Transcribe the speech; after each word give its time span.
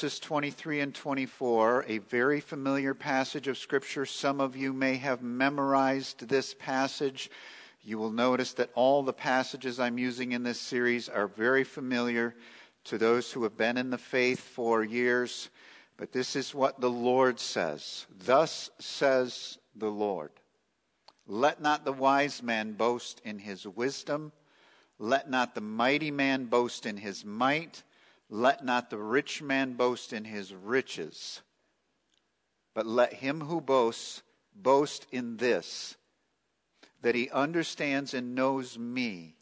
verses 0.00 0.18
23 0.20 0.80
and 0.80 0.94
24, 0.94 1.84
a 1.86 1.98
very 1.98 2.40
familiar 2.40 2.94
passage 2.94 3.48
of 3.48 3.58
Scripture. 3.58 4.06
Some 4.06 4.40
of 4.40 4.56
you 4.56 4.72
may 4.72 4.96
have 4.96 5.20
memorized 5.20 6.26
this 6.26 6.54
passage. 6.54 7.30
You 7.82 7.98
will 7.98 8.10
notice 8.10 8.54
that 8.54 8.70
all 8.74 9.02
the 9.02 9.12
passages 9.12 9.78
I'm 9.78 9.98
using 9.98 10.32
in 10.32 10.42
this 10.42 10.58
series 10.58 11.10
are 11.10 11.26
very 11.26 11.64
familiar 11.64 12.34
to 12.84 12.96
those 12.96 13.30
who 13.30 13.42
have 13.42 13.58
been 13.58 13.76
in 13.76 13.90
the 13.90 13.98
faith 13.98 14.40
for 14.40 14.82
years. 14.82 15.50
But 15.98 16.12
this 16.12 16.34
is 16.34 16.54
what 16.54 16.80
the 16.80 16.88
Lord 16.88 17.38
says. 17.38 18.06
Thus 18.24 18.70
says 18.78 19.58
the 19.76 19.90
Lord 19.90 20.30
Let 21.26 21.60
not 21.60 21.84
the 21.84 21.92
wise 21.92 22.42
man 22.42 22.72
boast 22.72 23.20
in 23.22 23.38
his 23.38 23.66
wisdom, 23.66 24.32
let 24.98 25.28
not 25.28 25.54
the 25.54 25.60
mighty 25.60 26.10
man 26.10 26.46
boast 26.46 26.86
in 26.86 26.96
his 26.96 27.22
might. 27.22 27.82
Let 28.32 28.64
not 28.64 28.90
the 28.90 28.98
rich 28.98 29.42
man 29.42 29.72
boast 29.74 30.12
in 30.12 30.24
his 30.24 30.54
riches, 30.54 31.42
but 32.74 32.86
let 32.86 33.14
him 33.14 33.40
who 33.40 33.60
boasts 33.60 34.22
boast 34.54 35.06
in 35.10 35.36
this, 35.36 35.96
that 37.02 37.16
he 37.16 37.28
understands 37.30 38.14
and 38.14 38.36
knows 38.36 38.78
me, 38.78 39.34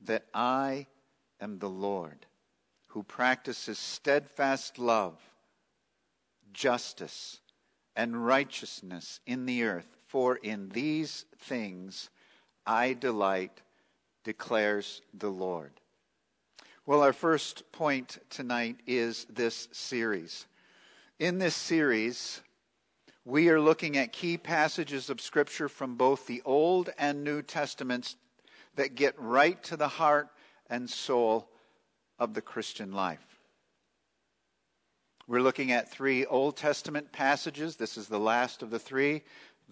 that 0.00 0.24
I 0.32 0.86
am 1.40 1.58
the 1.58 1.68
Lord, 1.68 2.24
who 2.88 3.02
practices 3.02 3.78
steadfast 3.78 4.78
love, 4.78 5.20
justice, 6.54 7.40
and 7.94 8.24
righteousness 8.24 9.20
in 9.26 9.44
the 9.44 9.64
earth. 9.64 9.94
For 10.06 10.36
in 10.36 10.70
these 10.70 11.26
things 11.38 12.08
I 12.66 12.94
delight, 12.94 13.60
declares 14.24 15.02
the 15.12 15.30
Lord. 15.30 15.81
Well, 16.84 17.02
our 17.02 17.12
first 17.12 17.70
point 17.70 18.18
tonight 18.28 18.80
is 18.88 19.24
this 19.30 19.68
series. 19.70 20.46
In 21.20 21.38
this 21.38 21.54
series, 21.54 22.40
we 23.24 23.50
are 23.50 23.60
looking 23.60 23.96
at 23.96 24.12
key 24.12 24.36
passages 24.36 25.08
of 25.08 25.20
Scripture 25.20 25.68
from 25.68 25.94
both 25.94 26.26
the 26.26 26.42
Old 26.44 26.90
and 26.98 27.22
New 27.22 27.40
Testaments 27.40 28.16
that 28.74 28.96
get 28.96 29.14
right 29.16 29.62
to 29.62 29.76
the 29.76 29.86
heart 29.86 30.30
and 30.68 30.90
soul 30.90 31.48
of 32.18 32.34
the 32.34 32.42
Christian 32.42 32.90
life. 32.90 33.38
We're 35.28 35.40
looking 35.40 35.70
at 35.70 35.88
three 35.88 36.26
Old 36.26 36.56
Testament 36.56 37.12
passages. 37.12 37.76
This 37.76 37.96
is 37.96 38.08
the 38.08 38.18
last 38.18 38.60
of 38.60 38.70
the 38.70 38.80
three. 38.80 39.22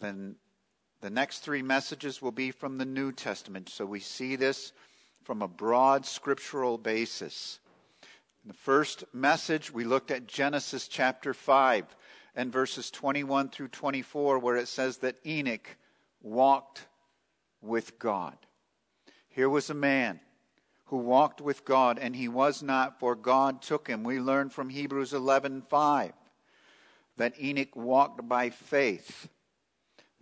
Then 0.01 0.37
the 1.01 1.11
next 1.11 1.41
three 1.41 1.63
messages 1.63 2.23
will 2.23 2.31
be 2.31 2.53
from 2.53 2.79
the 2.79 2.87
New 2.87 3.11
Testament. 3.11 3.69
So 3.69 3.85
we 3.85 3.99
see 3.99 4.37
this 4.37 4.73
from 5.31 5.43
a 5.43 5.47
broad 5.47 6.05
scriptural 6.05 6.77
basis. 6.77 7.61
In 8.43 8.49
the 8.49 8.53
first 8.53 9.05
message, 9.13 9.73
we 9.73 9.85
looked 9.85 10.11
at 10.11 10.27
Genesis 10.27 10.89
chapter 10.89 11.33
5 11.33 11.85
and 12.35 12.53
verses 12.53 12.91
21 12.91 13.51
through 13.51 13.69
24, 13.69 14.41
where 14.41 14.57
it 14.57 14.67
says 14.67 14.97
that 14.97 15.25
Enoch 15.25 15.77
walked 16.21 16.89
with 17.63 17.97
God. 18.01 18.37
Here 19.29 19.49
was 19.49 19.71
a 19.71 19.75
man 19.75 20.19
who 20.87 20.97
walked 20.97 21.41
with 21.41 21.65
God, 21.65 22.01
and 22.01 22.17
he 22.17 22.27
was 22.27 22.61
not, 22.61 22.99
for 22.99 23.15
God 23.15 23.63
took 23.63 23.87
him. 23.87 24.03
We 24.03 24.19
learn 24.19 24.51
from 24.51 24.69
Hebrews 24.69 25.13
11:5 25.13 26.11
that 27.19 27.41
Enoch 27.41 27.77
walked 27.77 28.29
by 28.29 28.51
faith, 28.51 29.29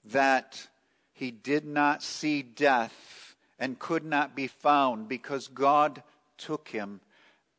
that 0.04 0.68
he 1.14 1.30
did 1.30 1.64
not 1.64 2.02
see 2.02 2.42
death 2.42 3.27
and 3.58 3.78
could 3.78 4.04
not 4.04 4.36
be 4.36 4.46
found 4.46 5.08
because 5.08 5.48
God 5.48 6.02
took 6.36 6.68
him, 6.68 7.00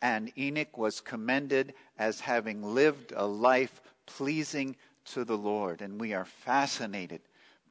and 0.02 0.32
Enoch 0.38 0.78
was 0.78 1.02
commended 1.02 1.74
as 1.98 2.22
having 2.22 2.64
lived 2.64 3.14
a 3.16 3.26
life 3.26 3.82
pleasing 4.06 4.76
to 5.06 5.26
the 5.26 5.38
Lord. 5.38 5.82
And 5.82 6.00
we 6.00 6.14
are 6.14 6.26
fascinated 6.26 7.22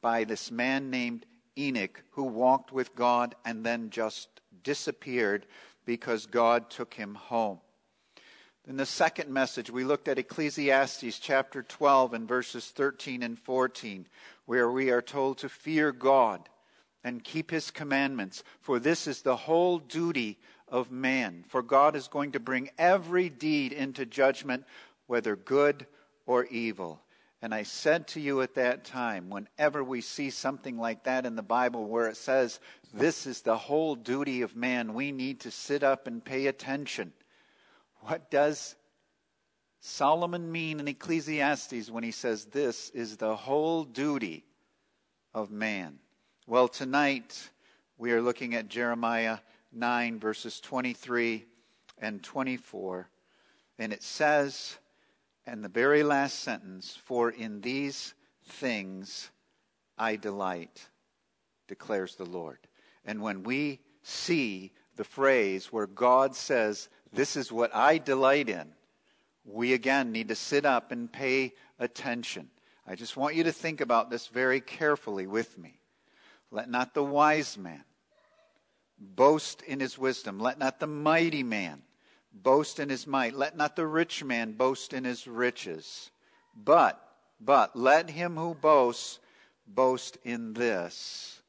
by 0.01 0.23
this 0.23 0.51
man 0.51 0.89
named 0.89 1.25
Enoch 1.57 2.03
who 2.11 2.23
walked 2.23 2.71
with 2.71 2.95
God 2.95 3.35
and 3.43 3.65
then 3.65 3.89
just 3.89 4.29
disappeared 4.63 5.45
because 5.85 6.25
God 6.27 6.69
took 6.69 6.93
him 6.93 7.15
home. 7.15 7.59
In 8.67 8.77
the 8.77 8.85
second 8.85 9.31
message, 9.31 9.71
we 9.71 9.83
looked 9.83 10.07
at 10.07 10.19
Ecclesiastes 10.19 11.17
chapter 11.17 11.63
12 11.63 12.13
and 12.13 12.27
verses 12.27 12.67
13 12.67 13.23
and 13.23 13.39
14, 13.39 14.05
where 14.45 14.69
we 14.69 14.91
are 14.91 15.01
told 15.01 15.39
to 15.39 15.49
fear 15.49 15.91
God 15.91 16.47
and 17.03 17.23
keep 17.23 17.51
his 17.51 17.71
commandments, 17.71 18.43
for 18.61 18.79
this 18.79 19.07
is 19.07 19.21
the 19.21 19.35
whole 19.35 19.79
duty 19.79 20.37
of 20.67 20.91
man. 20.91 21.43
For 21.47 21.61
God 21.61 21.95
is 21.95 22.07
going 22.07 22.33
to 22.33 22.39
bring 22.39 22.69
every 22.77 23.29
deed 23.29 23.71
into 23.71 24.05
judgment, 24.05 24.65
whether 25.07 25.35
good 25.35 25.87
or 26.25 26.45
evil. 26.45 27.01
And 27.41 27.53
I 27.53 27.63
said 27.63 28.07
to 28.09 28.19
you 28.19 28.41
at 28.41 28.55
that 28.55 28.83
time, 28.83 29.29
whenever 29.29 29.81
we 29.81 30.01
see 30.01 30.29
something 30.29 30.77
like 30.77 31.05
that 31.05 31.25
in 31.25 31.37
the 31.37 31.41
Bible 31.41 31.87
where 31.87 32.09
it 32.09 32.17
says, 32.17 32.59
this 32.93 33.25
is 33.25 33.41
the 33.41 33.57
whole 33.57 33.95
duty 33.95 34.41
of 34.41 34.57
man, 34.57 34.93
we 34.93 35.13
need 35.13 35.39
to 35.41 35.51
sit 35.51 35.83
up 35.83 36.05
and 36.05 36.23
pay 36.23 36.47
attention. 36.47 37.13
What 38.01 38.29
does 38.29 38.75
Solomon 39.79 40.51
mean 40.51 40.81
in 40.81 40.87
Ecclesiastes 40.89 41.89
when 41.89 42.03
he 42.03 42.11
says, 42.11 42.45
this 42.45 42.89
is 42.89 43.15
the 43.15 43.37
whole 43.37 43.85
duty 43.85 44.43
of 45.33 45.49
man? 45.49 45.99
Well, 46.49 46.67
tonight 46.67 47.47
we 47.99 48.11
are 48.11 48.23
looking 48.23 48.55
at 48.55 48.69
Jeremiah 48.69 49.37
9, 49.71 50.19
verses 50.19 50.59
23 50.59 51.45
and 51.99 52.23
24. 52.23 53.07
And 53.77 53.93
it 53.93 54.01
says, 54.01 54.79
and 55.45 55.63
the 55.63 55.69
very 55.69 56.01
last 56.01 56.39
sentence, 56.39 56.97
For 57.05 57.29
in 57.29 57.61
these 57.61 58.15
things 58.47 59.29
I 59.95 60.15
delight, 60.15 60.89
declares 61.67 62.15
the 62.15 62.25
Lord. 62.25 62.57
And 63.05 63.21
when 63.21 63.43
we 63.43 63.79
see 64.01 64.71
the 64.95 65.03
phrase 65.03 65.71
where 65.71 65.85
God 65.85 66.35
says, 66.35 66.89
This 67.13 67.35
is 67.35 67.51
what 67.51 67.75
I 67.75 67.99
delight 67.99 68.49
in, 68.49 68.69
we 69.45 69.73
again 69.73 70.11
need 70.11 70.29
to 70.29 70.35
sit 70.35 70.65
up 70.65 70.91
and 70.91 71.13
pay 71.13 71.53
attention. 71.77 72.49
I 72.87 72.95
just 72.95 73.15
want 73.15 73.35
you 73.35 73.43
to 73.43 73.51
think 73.51 73.81
about 73.81 74.09
this 74.09 74.25
very 74.25 74.61
carefully 74.61 75.27
with 75.27 75.55
me. 75.55 75.78
Let 76.51 76.69
not 76.69 76.93
the 76.93 77.03
wise 77.03 77.57
man 77.57 77.83
boast 78.97 79.61
in 79.61 79.79
his 79.79 79.97
wisdom. 79.97 80.39
Let 80.39 80.59
not 80.59 80.79
the 80.79 80.87
mighty 80.87 81.43
man 81.43 81.83
boast 82.33 82.79
in 82.79 82.89
his 82.89 83.07
might. 83.07 83.33
Let 83.33 83.55
not 83.55 83.75
the 83.75 83.87
rich 83.87 84.23
man 84.23 84.53
boast 84.53 84.93
in 84.93 85.03
his 85.03 85.27
riches. 85.27 86.11
But, 86.55 87.01
but, 87.39 87.75
let 87.75 88.09
him 88.09 88.35
who 88.35 88.55
boasts 88.55 89.19
boast 89.67 90.17
in 90.23 90.53
this 90.53 91.41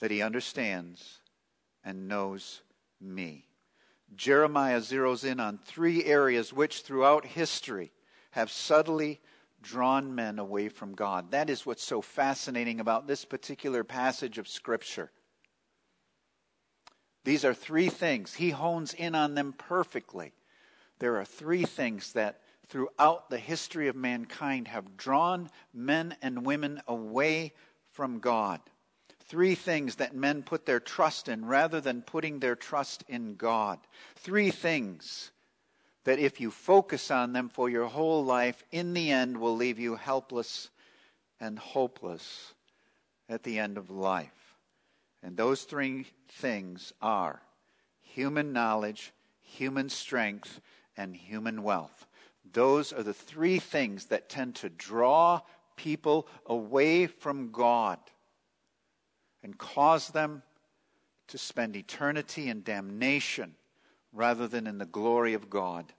that 0.00 0.10
he 0.10 0.22
understands 0.22 1.20
and 1.84 2.08
knows 2.08 2.62
me. 3.00 3.46
Jeremiah 4.14 4.80
zeroes 4.80 5.24
in 5.24 5.40
on 5.40 5.58
three 5.58 6.04
areas 6.04 6.52
which 6.52 6.80
throughout 6.80 7.24
history 7.24 7.92
have 8.32 8.50
subtly 8.50 9.20
drawn 9.64 10.14
men 10.14 10.38
away 10.38 10.68
from 10.68 10.94
God. 10.94 11.32
That 11.32 11.50
is 11.50 11.66
what's 11.66 11.82
so 11.82 12.00
fascinating 12.00 12.78
about 12.78 13.08
this 13.08 13.24
particular 13.24 13.82
passage 13.82 14.38
of 14.38 14.46
Scripture. 14.46 15.10
These 17.24 17.44
are 17.44 17.54
three 17.54 17.88
things. 17.88 18.34
He 18.34 18.50
hones 18.50 18.92
in 18.92 19.14
on 19.14 19.34
them 19.34 19.54
perfectly. 19.56 20.32
There 20.98 21.16
are 21.16 21.24
three 21.24 21.64
things 21.64 22.12
that 22.12 22.40
throughout 22.68 23.30
the 23.30 23.38
history 23.38 23.88
of 23.88 23.96
mankind 23.96 24.68
have 24.68 24.96
drawn 24.96 25.50
men 25.72 26.16
and 26.22 26.46
women 26.46 26.80
away 26.86 27.54
from 27.90 28.20
God. 28.20 28.60
Three 29.26 29.54
things 29.54 29.96
that 29.96 30.14
men 30.14 30.42
put 30.42 30.66
their 30.66 30.80
trust 30.80 31.28
in 31.28 31.46
rather 31.46 31.80
than 31.80 32.02
putting 32.02 32.40
their 32.40 32.56
trust 32.56 33.04
in 33.08 33.36
God. 33.36 33.78
Three 34.16 34.50
things 34.50 35.30
that 36.04 36.18
if 36.18 36.40
you 36.40 36.50
focus 36.50 37.10
on 37.10 37.32
them 37.32 37.48
for 37.48 37.68
your 37.68 37.86
whole 37.86 38.24
life, 38.24 38.62
in 38.70 38.94
the 38.94 39.10
end 39.10 39.38
will 39.38 39.56
leave 39.56 39.78
you 39.78 39.96
helpless 39.96 40.70
and 41.40 41.58
hopeless 41.58 42.54
at 43.28 43.42
the 43.42 43.58
end 43.58 43.78
of 43.78 43.90
life. 43.90 44.56
And 45.22 45.36
those 45.36 45.62
three 45.62 46.06
things 46.28 46.92
are 47.00 47.40
human 48.00 48.52
knowledge, 48.52 49.12
human 49.40 49.88
strength, 49.88 50.60
and 50.96 51.16
human 51.16 51.62
wealth. 51.62 52.06
Those 52.52 52.92
are 52.92 53.02
the 53.02 53.14
three 53.14 53.58
things 53.58 54.06
that 54.06 54.28
tend 54.28 54.56
to 54.56 54.68
draw 54.68 55.40
people 55.76 56.28
away 56.46 57.06
from 57.06 57.50
God 57.50 57.98
and 59.42 59.56
cause 59.56 60.08
them 60.08 60.42
to 61.28 61.38
spend 61.38 61.74
eternity 61.74 62.48
in 62.48 62.62
damnation 62.62 63.54
rather 64.14 64.46
than 64.46 64.66
in 64.66 64.78
the 64.78 64.86
glory 64.86 65.34
of 65.34 65.50
God, 65.50 65.92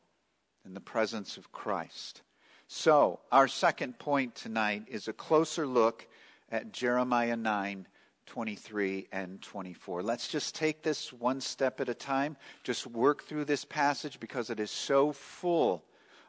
in 0.66 0.74
the 0.74 0.80
presence 0.80 1.38
of 1.38 1.52
Christ. 1.52 2.22
So, 2.68 3.20
our 3.32 3.48
second 3.48 4.00
point 4.00 4.34
tonight 4.34 4.86
is 4.88 5.08
a 5.08 5.14
closer 5.14 5.68
look 5.68 6.08
at 6.50 6.72
Jeremiah 6.72 7.36
9, 7.36 7.88
23, 8.26 9.08
and 9.12 9.42
24. 9.42 10.02
Let's 10.02 10.28
just 10.28 10.56
take 10.56 10.82
this 10.82 11.14
one 11.14 11.42
step 11.42 11.80
at 11.80 11.90
a 11.90 11.94
time. 11.94 12.38
Just 12.64 12.88
work 12.88 13.24
through 13.24 13.46
this 13.46 13.66
passage 13.66 14.20
because 14.20 14.50
it 14.50 14.60
is 14.60 14.72
so 14.72 15.12
full 15.12 15.84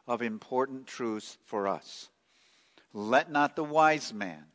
of 0.07 0.21
important 0.21 0.85
truths 0.85 1.37
for 1.45 1.67
us. 1.67 2.09
Let 2.93 3.31
not 3.31 3.55
the 3.55 3.63
wise 3.63 4.13
man 4.13 4.45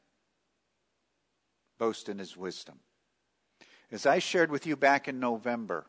boast 1.79 2.09
in 2.09 2.19
his 2.19 2.37
wisdom. 2.37 2.79
As 3.91 4.07
I 4.07 4.21
shared 4.21 4.51
with 4.51 4.67
you 4.67 4.77
back 4.77 5.09
in 5.09 5.19
November, 5.19 5.87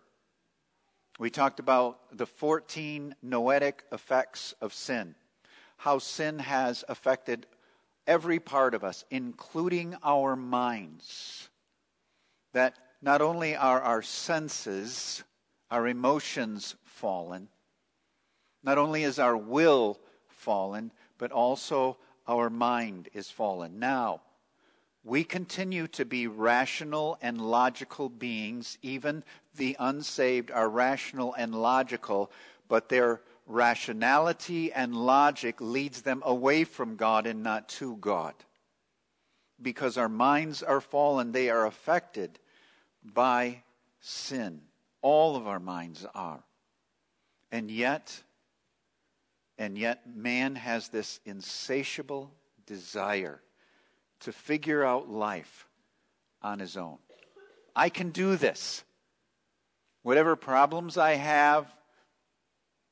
we 1.19 1.29
talked 1.29 1.59
about 1.59 1.99
the 2.17 2.25
14 2.25 3.15
noetic 3.21 3.83
effects 3.91 4.53
of 4.61 4.73
sin, 4.73 5.15
how 5.77 5.99
sin 5.99 6.39
has 6.39 6.83
affected 6.87 7.45
every 8.07 8.39
part 8.39 8.73
of 8.73 8.83
us, 8.83 9.05
including 9.09 9.95
our 10.03 10.35
minds. 10.35 11.49
That 12.53 12.75
not 13.01 13.21
only 13.21 13.55
are 13.55 13.81
our 13.81 14.01
senses, 14.01 15.23
our 15.69 15.87
emotions 15.87 16.75
fallen, 16.83 17.47
not 18.63 18.77
only 18.77 19.03
is 19.03 19.19
our 19.19 19.35
will 19.35 19.99
fallen, 20.27 20.91
but 21.17 21.31
also 21.31 21.97
our 22.27 22.49
mind 22.49 23.09
is 23.13 23.29
fallen. 23.29 23.79
Now, 23.79 24.21
we 25.03 25.23
continue 25.23 25.87
to 25.87 26.05
be 26.05 26.27
rational 26.27 27.17
and 27.21 27.41
logical 27.41 28.07
beings. 28.07 28.77
Even 28.81 29.23
the 29.55 29.75
unsaved 29.79 30.49
are 30.49 30.69
rational 30.69 31.33
and 31.37 31.53
logical, 31.53 32.31
but 32.69 32.87
their 32.87 33.21
rationality 33.45 34.71
and 34.71 34.95
logic 34.95 35.59
leads 35.59 36.03
them 36.03 36.23
away 36.25 36.63
from 36.63 36.95
God 36.95 37.27
and 37.27 37.43
not 37.43 37.67
to 37.69 37.97
God. 37.97 38.33
Because 39.61 39.97
our 39.97 40.09
minds 40.09 40.63
are 40.63 40.81
fallen, 40.81 41.31
they 41.31 41.49
are 41.49 41.65
affected 41.65 42.39
by 43.03 43.63
sin. 43.99 44.61
All 45.01 45.35
of 45.35 45.47
our 45.47 45.59
minds 45.59 46.05
are. 46.15 46.43
And 47.51 47.69
yet, 47.69 48.23
and 49.57 49.77
yet, 49.77 50.01
man 50.15 50.55
has 50.55 50.87
this 50.87 51.19
insatiable 51.25 52.31
desire 52.65 53.41
to 54.23 54.31
figure 54.31 54.83
out 54.83 55.09
life 55.09 55.67
on 56.41 56.59
his 56.59 56.77
own. 56.77 56.97
I 57.75 57.89
can 57.89 58.09
do 58.09 58.35
this. 58.35 58.83
Whatever 60.03 60.35
problems 60.35 60.97
I 60.97 61.13
have, 61.13 61.73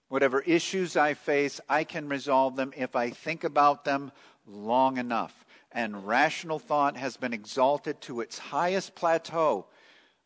whatever 0.08 0.42
issues 0.42 0.96
I 0.96 1.14
face, 1.14 1.60
I 1.70 1.84
can 1.84 2.08
resolve 2.08 2.56
them 2.56 2.74
if 2.76 2.96
I 2.96 3.10
think 3.10 3.44
about 3.44 3.86
them 3.86 4.12
long 4.46 4.98
enough. 4.98 5.46
And 5.72 6.06
rational 6.06 6.60
thought 6.60 6.98
has 6.98 7.18
been 7.18 7.34
exalted 7.34 8.02
to 8.02 8.22
its 8.22 8.38
highest 8.38 8.96
plateau 8.96 9.68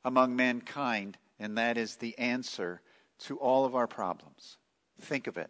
among 0.04 0.36
mankind, 0.36 1.18
and 1.40 1.58
that 1.58 1.78
is 1.78 1.98
the 1.98 2.18
answer 2.18 2.82
to 3.20 3.38
all 3.38 3.66
of 3.66 3.76
our 3.76 3.88
problems. 3.88 4.58
Think 5.02 5.28
of 5.28 5.38
it. 5.38 5.50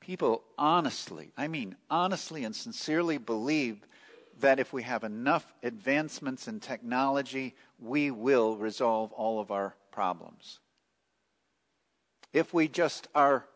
People 0.00 0.42
honestly, 0.56 1.32
I 1.36 1.48
mean 1.48 1.76
honestly 1.90 2.44
and 2.44 2.54
sincerely 2.54 3.18
believe 3.18 3.86
that 4.40 4.60
if 4.60 4.72
we 4.72 4.82
have 4.84 5.04
enough 5.04 5.52
advancements 5.62 6.48
in 6.48 6.60
technology, 6.60 7.54
we 7.78 8.10
will 8.10 8.56
resolve 8.56 9.12
all 9.12 9.40
of 9.40 9.50
our 9.50 9.74
problems. 9.90 10.60
If 12.32 12.54
we 12.54 12.68
just 12.68 13.08
are 13.14 13.46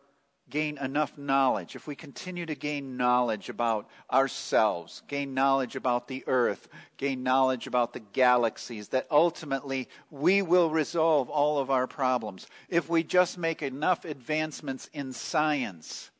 gain 0.49 0.77
enough 0.77 1.17
knowledge, 1.17 1.75
if 1.75 1.87
we 1.87 1.95
continue 1.95 2.45
to 2.45 2.55
gain 2.55 2.97
knowledge 2.97 3.49
about 3.49 3.89
ourselves, 4.11 5.01
gain 5.07 5.33
knowledge 5.33 5.75
about 5.75 6.07
the 6.07 6.23
earth, 6.27 6.67
gain 6.97 7.23
knowledge 7.23 7.65
about 7.65 7.93
the 7.93 8.01
galaxies, 8.01 8.89
that 8.89 9.07
ultimately 9.09 9.87
we 10.11 10.41
will 10.41 10.69
resolve 10.69 11.29
all 11.29 11.59
of 11.59 11.71
our 11.71 11.87
problems. 11.87 12.45
If 12.67 12.89
we 12.89 13.03
just 13.03 13.37
make 13.37 13.61
enough 13.61 14.03
advancements 14.03 14.89
in 14.93 15.13
science, 15.13 16.11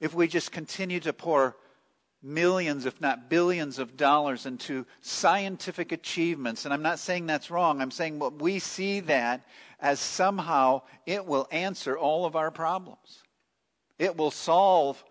if 0.00 0.14
we 0.14 0.28
just 0.28 0.52
continue 0.52 1.00
to 1.00 1.12
pour 1.12 1.56
millions, 2.22 2.86
if 2.86 3.00
not 3.00 3.28
billions, 3.28 3.78
of 3.78 3.96
dollars 3.96 4.46
into 4.46 4.86
scientific 5.02 5.92
achievements, 5.92 6.64
and 6.64 6.72
I'm 6.72 6.82
not 6.82 6.98
saying 6.98 7.26
that's 7.26 7.50
wrong, 7.50 7.80
I'm 7.80 7.90
saying 7.90 8.18
what 8.18 8.40
we 8.40 8.58
see 8.58 9.00
that 9.00 9.46
as 9.78 10.00
somehow 10.00 10.82
it 11.06 11.26
will 11.26 11.46
answer 11.50 11.96
all 11.96 12.24
of 12.24 12.36
our 12.36 12.50
problems. 12.50 13.22
It 13.98 14.16
will 14.16 14.30
solve 14.30 15.04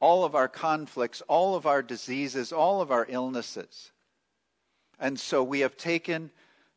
all 0.00 0.24
of 0.24 0.34
our 0.34 0.48
conflicts, 0.48 1.20
all 1.28 1.54
of 1.54 1.66
our 1.66 1.82
diseases, 1.82 2.52
all 2.52 2.80
of 2.80 2.90
our 2.90 3.06
illnesses. 3.08 3.92
And 4.98 5.18
so 5.18 5.42
we 5.42 5.60
have 5.60 5.76
taken 5.76 6.30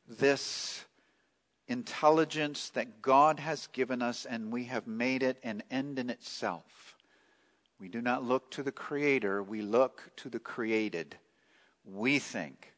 this 0.07 0.85
intelligence 1.67 2.69
that 2.69 3.01
God 3.01 3.39
has 3.39 3.67
given 3.67 4.01
us 4.01 4.25
and 4.25 4.51
we 4.51 4.65
have 4.65 4.87
made 4.87 5.23
it 5.23 5.37
an 5.43 5.63
end 5.69 5.99
in 5.99 6.09
itself. 6.09 6.86
We 7.79 7.87
do 7.87 8.01
not 8.01 8.23
look 8.23 8.49
to 8.51 8.63
the 8.63 8.71
Creator, 8.71 9.43
we 9.43 9.61
look 9.61 10.11
to 10.17 10.29
the 10.29 10.39
created. 10.39 11.15
We 11.85 12.19
think 12.19 12.73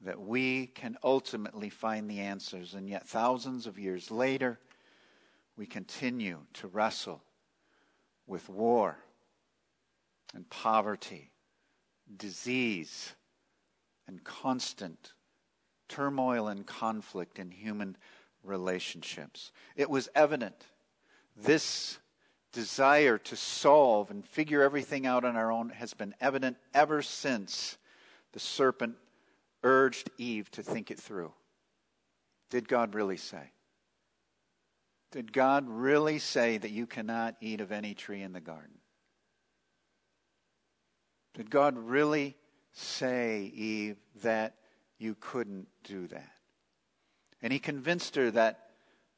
that 0.00 0.20
we 0.20 0.68
can 0.68 0.96
ultimately 1.02 1.70
find 1.70 2.08
the 2.08 2.20
answers, 2.20 2.74
and 2.74 2.88
yet 2.88 3.06
thousands 3.06 3.66
of 3.66 3.78
years 3.78 4.10
later, 4.10 4.60
we 5.56 5.66
continue 5.66 6.38
to 6.54 6.68
wrestle 6.68 7.22
with 8.26 8.48
war 8.48 8.98
and 10.34 10.48
poverty, 10.50 11.30
disease, 12.16 13.14
and 14.06 14.22
constant 14.22 15.14
turmoil 15.88 16.48
and 16.48 16.64
conflict 16.64 17.38
in 17.38 17.50
human 17.50 17.96
relationships. 18.44 19.50
It 19.74 19.90
was 19.90 20.08
evident 20.14 20.66
this 21.36 21.98
desire 22.52 23.18
to 23.18 23.36
solve 23.36 24.10
and 24.10 24.24
figure 24.24 24.62
everything 24.62 25.06
out 25.06 25.24
on 25.24 25.36
our 25.36 25.52
own 25.52 25.70
has 25.70 25.94
been 25.94 26.14
evident 26.20 26.56
ever 26.74 27.02
since 27.02 27.76
the 28.32 28.40
serpent 28.40 28.96
urged 29.62 30.10
Eve 30.18 30.50
to 30.52 30.62
think 30.62 30.90
it 30.90 30.98
through. 30.98 31.32
Did 32.50 32.68
God 32.68 32.94
really 32.94 33.16
say? 33.16 33.52
Did 35.10 35.32
God 35.32 35.66
really 35.68 36.18
say 36.18 36.58
that 36.58 36.70
you 36.70 36.86
cannot 36.86 37.36
eat 37.40 37.60
of 37.60 37.72
any 37.72 37.94
tree 37.94 38.22
in 38.22 38.32
the 38.32 38.40
garden? 38.40 38.78
Did 41.34 41.50
God 41.50 41.78
really 41.78 42.36
say, 42.72 43.52
Eve, 43.54 43.96
that 44.22 44.56
you 44.98 45.16
couldn't 45.18 45.68
do 45.84 46.06
that? 46.08 46.32
And 47.40 47.52
he 47.52 47.58
convinced 47.58 48.16
her 48.16 48.30
that 48.32 48.70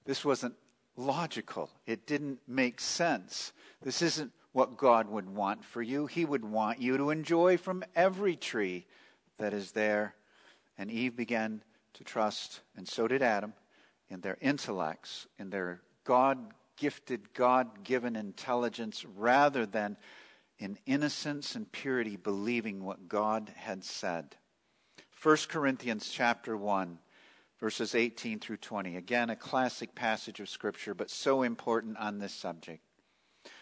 this 0.05 0.25
wasn't 0.25 0.55
logical. 1.01 1.71
It 1.87 2.07
didn't 2.07 2.41
make 2.47 2.81
sense. 2.81 3.53
This 3.83 4.03
isn't 4.03 4.33
what 4.53 4.77
God 4.77 5.09
would 5.09 5.29
want 5.35 5.65
for 5.65 5.83
you. 5.83 6.07
He 6.07 6.25
would 6.25 6.45
want 6.45 6.81
you 6.81 6.97
to 6.97 7.11
enjoy 7.11 7.57
from 7.57 7.85
every 7.95 8.37
tree 8.37 8.87
that 9.39 9.55
is 9.55 9.73
there. 9.73 10.15
And 10.77 10.91
Eve 10.91 11.17
began 11.17 11.63
to 11.95 12.05
trust, 12.05 12.61
and 12.77 12.87
so 12.89 13.09
did 13.09 13.23
Adam, 13.23 13.53
in 14.09 14.21
their 14.21 14.39
intellects, 14.41 15.27
in 15.39 15.51
their 15.51 15.81
God 16.05 16.53
gifted, 16.77 17.33
God 17.35 17.85
given 17.85 18.17
intelligence, 18.17 19.05
rather 19.17 19.67
than 19.67 19.97
in 20.59 20.79
innocence 20.87 21.55
and 21.55 21.71
purity 21.71 22.17
believing 22.17 22.85
what 22.85 23.09
God 23.09 23.53
had 23.57 23.85
said. 23.85 24.37
1 25.23 25.37
Corinthians 25.49 26.09
chapter 26.11 26.57
1 26.57 26.99
verses 27.61 27.95
18 27.95 28.41
through 28.41 28.57
20. 28.57 28.97
Again, 28.97 29.31
a 29.31 29.37
classic 29.37 29.95
passage 29.95 30.41
of 30.41 30.49
Scripture, 30.49 30.95
but 30.95 31.11
so 31.11 31.43
important 31.43 31.99
on 31.99 32.19
this 32.19 32.33
subject. 32.33 32.83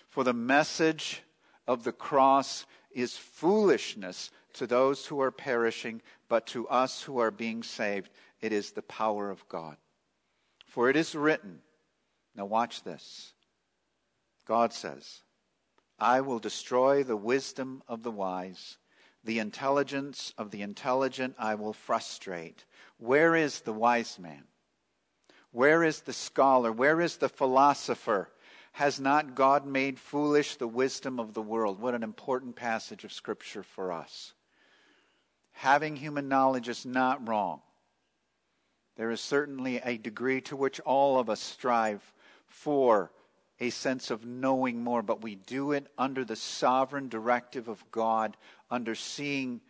For 0.09 0.25
the 0.25 0.33
message 0.33 1.23
of 1.67 1.85
the 1.85 1.93
cross 1.93 2.65
is 2.91 3.17
foolishness 3.17 4.31
to 4.55 4.67
those 4.67 5.07
who 5.07 5.21
are 5.21 5.31
perishing, 5.31 6.01
but 6.29 6.47
to 6.49 6.67
us 6.69 7.03
who 7.03 7.19
are 7.19 7.31
being 7.31 7.63
saved, 7.63 8.11
it 8.41 8.53
is 8.53 8.71
the 8.71 8.83
power 8.83 9.31
of 9.31 9.47
God. 9.49 9.77
For 10.67 10.89
it 10.89 10.97
is 10.97 11.15
written, 11.15 11.61
now 12.35 12.47
watch 12.47 12.83
this. 12.85 13.33
God 14.47 14.73
says, 14.73 15.23
I 15.99 16.21
will 16.21 16.39
destroy 16.39 17.03
the 17.03 17.17
wisdom 17.17 17.83
of 17.89 18.03
the 18.03 18.11
wise, 18.11 18.79
the 19.25 19.39
intelligence 19.39 20.33
of 20.39 20.51
the 20.51 20.63
intelligent 20.63 21.35
I 21.39 21.55
will 21.55 21.73
frustrate. 21.73 22.65
Where 22.99 23.35
is 23.35 23.61
the 23.61 23.73
wise 23.73 24.19
man? 24.19 24.45
Where 25.51 25.83
is 25.83 26.03
the 26.03 26.13
scholar? 26.13 26.71
Where 26.71 27.01
is 27.01 27.17
the 27.17 27.29
philosopher? 27.29 28.31
Has 28.73 29.01
not 29.01 29.35
God 29.35 29.67
made 29.67 29.99
foolish 29.99 30.57
the 30.57 30.69
wisdom 30.69 31.19
of 31.19 31.35
the 31.35 31.43
world? 31.43 31.81
What 31.81 31.95
an 31.95 32.03
important 32.03 32.55
passage 32.55 33.05
of 33.05 33.13
Scripture 33.13 33.63
for 33.63 33.93
us. 33.93 34.35
Having 35.53 35.97
human 35.97 36.29
knowledge 36.29 36.69
is 36.69 36.87
not 36.87 37.27
wrong. 37.27 37.61
There 38.97 39.11
is 39.11 39.21
certainly 39.21 39.81
a 39.85 39.97
degree 39.97 40.41
to 40.43 40.57
which 40.57 40.81
all 40.81 41.19
of 41.19 41.29
us 41.29 41.41
strive 41.41 42.13
for 42.47 43.11
a 43.61 43.71
sense 43.71 44.11
of 44.11 44.25
knowing 44.25 44.83
more, 44.83 45.03
but 45.03 45.23
we 45.23 45.35
do 45.35 45.73
it 45.73 45.89
under 45.97 46.25
the 46.25 46.37
sovereign 46.37 47.09
directive 47.09 47.69
of 47.69 47.85
God, 47.91 48.37
under 48.71 48.95
seeing 48.95 49.61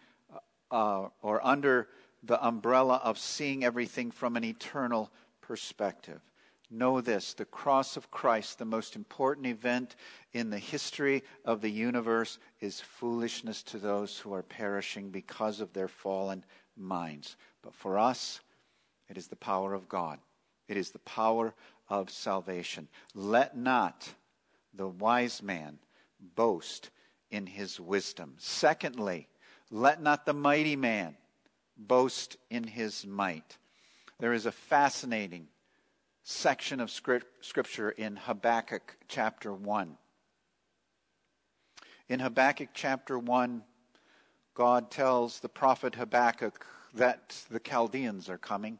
uh, 0.71 1.09
or 1.23 1.45
under 1.47 1.88
the 2.23 2.45
umbrella 2.45 3.00
of 3.02 3.19
seeing 3.19 3.64
everything 3.64 4.11
from 4.11 4.37
an 4.37 4.45
eternal 4.45 5.11
perspective. 5.40 6.21
Know 6.71 7.00
this 7.00 7.33
the 7.33 7.47
cross 7.47 7.97
of 7.97 8.11
Christ, 8.11 8.59
the 8.59 8.67
most 8.67 8.95
important 8.95 9.47
event 9.47 9.97
in 10.33 10.50
the 10.50 10.59
history 10.59 11.23
of 11.45 11.62
the 11.62 11.71
universe, 11.71 12.38
is 12.61 12.81
foolishness 12.81 13.62
to 13.64 13.78
those 13.78 14.19
who 14.19 14.35
are 14.35 14.43
perishing 14.43 15.11
because 15.11 15.61
of 15.61 15.73
their 15.73 15.88
fallen 15.88 16.45
minds. 16.76 17.37
But 17.62 17.75
for 17.75 17.99
us, 17.99 18.40
it 19.09 19.17
is 19.17 19.28
the 19.28 19.37
power 19.37 19.73
of 19.73 19.88
God, 19.88 20.19
it 20.69 20.76
is 20.76 20.90
the 20.90 20.99
power 21.00 21.55
of 21.88 22.11
salvation. 22.11 22.88
Let 23.14 23.57
not 23.57 24.12
the 24.75 24.88
wise 24.88 25.43
man 25.43 25.78
boast 26.37 26.90
in 27.30 27.47
his 27.47 27.78
wisdom. 27.78 28.35
Secondly, 28.38 29.28
let 29.70 30.02
not 30.02 30.26
the 30.26 30.32
mighty 30.32 30.76
man 30.76 31.16
boast 31.76 32.37
in 32.50 32.64
his 32.64 33.06
might. 33.06 33.58
There 34.18 34.32
is 34.32 34.47
a 34.47 34.52
fascinating 34.52 35.49
section 36.23 36.80
of 36.80 36.90
scripture 36.90 37.90
in 37.90 38.16
Habakkuk 38.16 38.97
chapter 39.08 39.52
1. 39.52 39.97
In 42.08 42.20
Habakkuk 42.20 42.70
chapter 42.75 43.18
1, 43.18 43.62
God 44.54 44.90
tells 44.90 45.40
the 45.40 45.49
prophet 45.49 45.94
Habakkuk 45.94 46.66
that 46.94 47.44
the 47.50 47.61
Chaldeans 47.61 48.28
are 48.28 48.38
coming. 48.38 48.78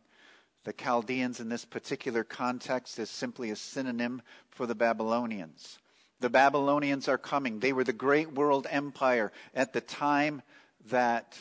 The 0.65 0.73
Chaldeans 0.73 1.39
in 1.39 1.49
this 1.49 1.65
particular 1.65 2.25
context 2.25 2.99
is 2.99 3.11
simply 3.11 3.51
a 3.51 3.57
synonym 3.57 4.23
for 4.51 4.67
the 4.67 4.75
Babylonians. 4.75 5.79
The 6.21 6.31
Babylonians 6.31 7.09
are 7.09 7.19
coming. 7.19 7.61
They 7.61 7.73
were 7.73 7.85
the 7.85 7.93
great 7.93 8.33
world 8.33 8.67
empire 8.71 9.33
at 9.55 9.73
the 9.73 9.81
time 9.81 10.43
that 10.87 11.39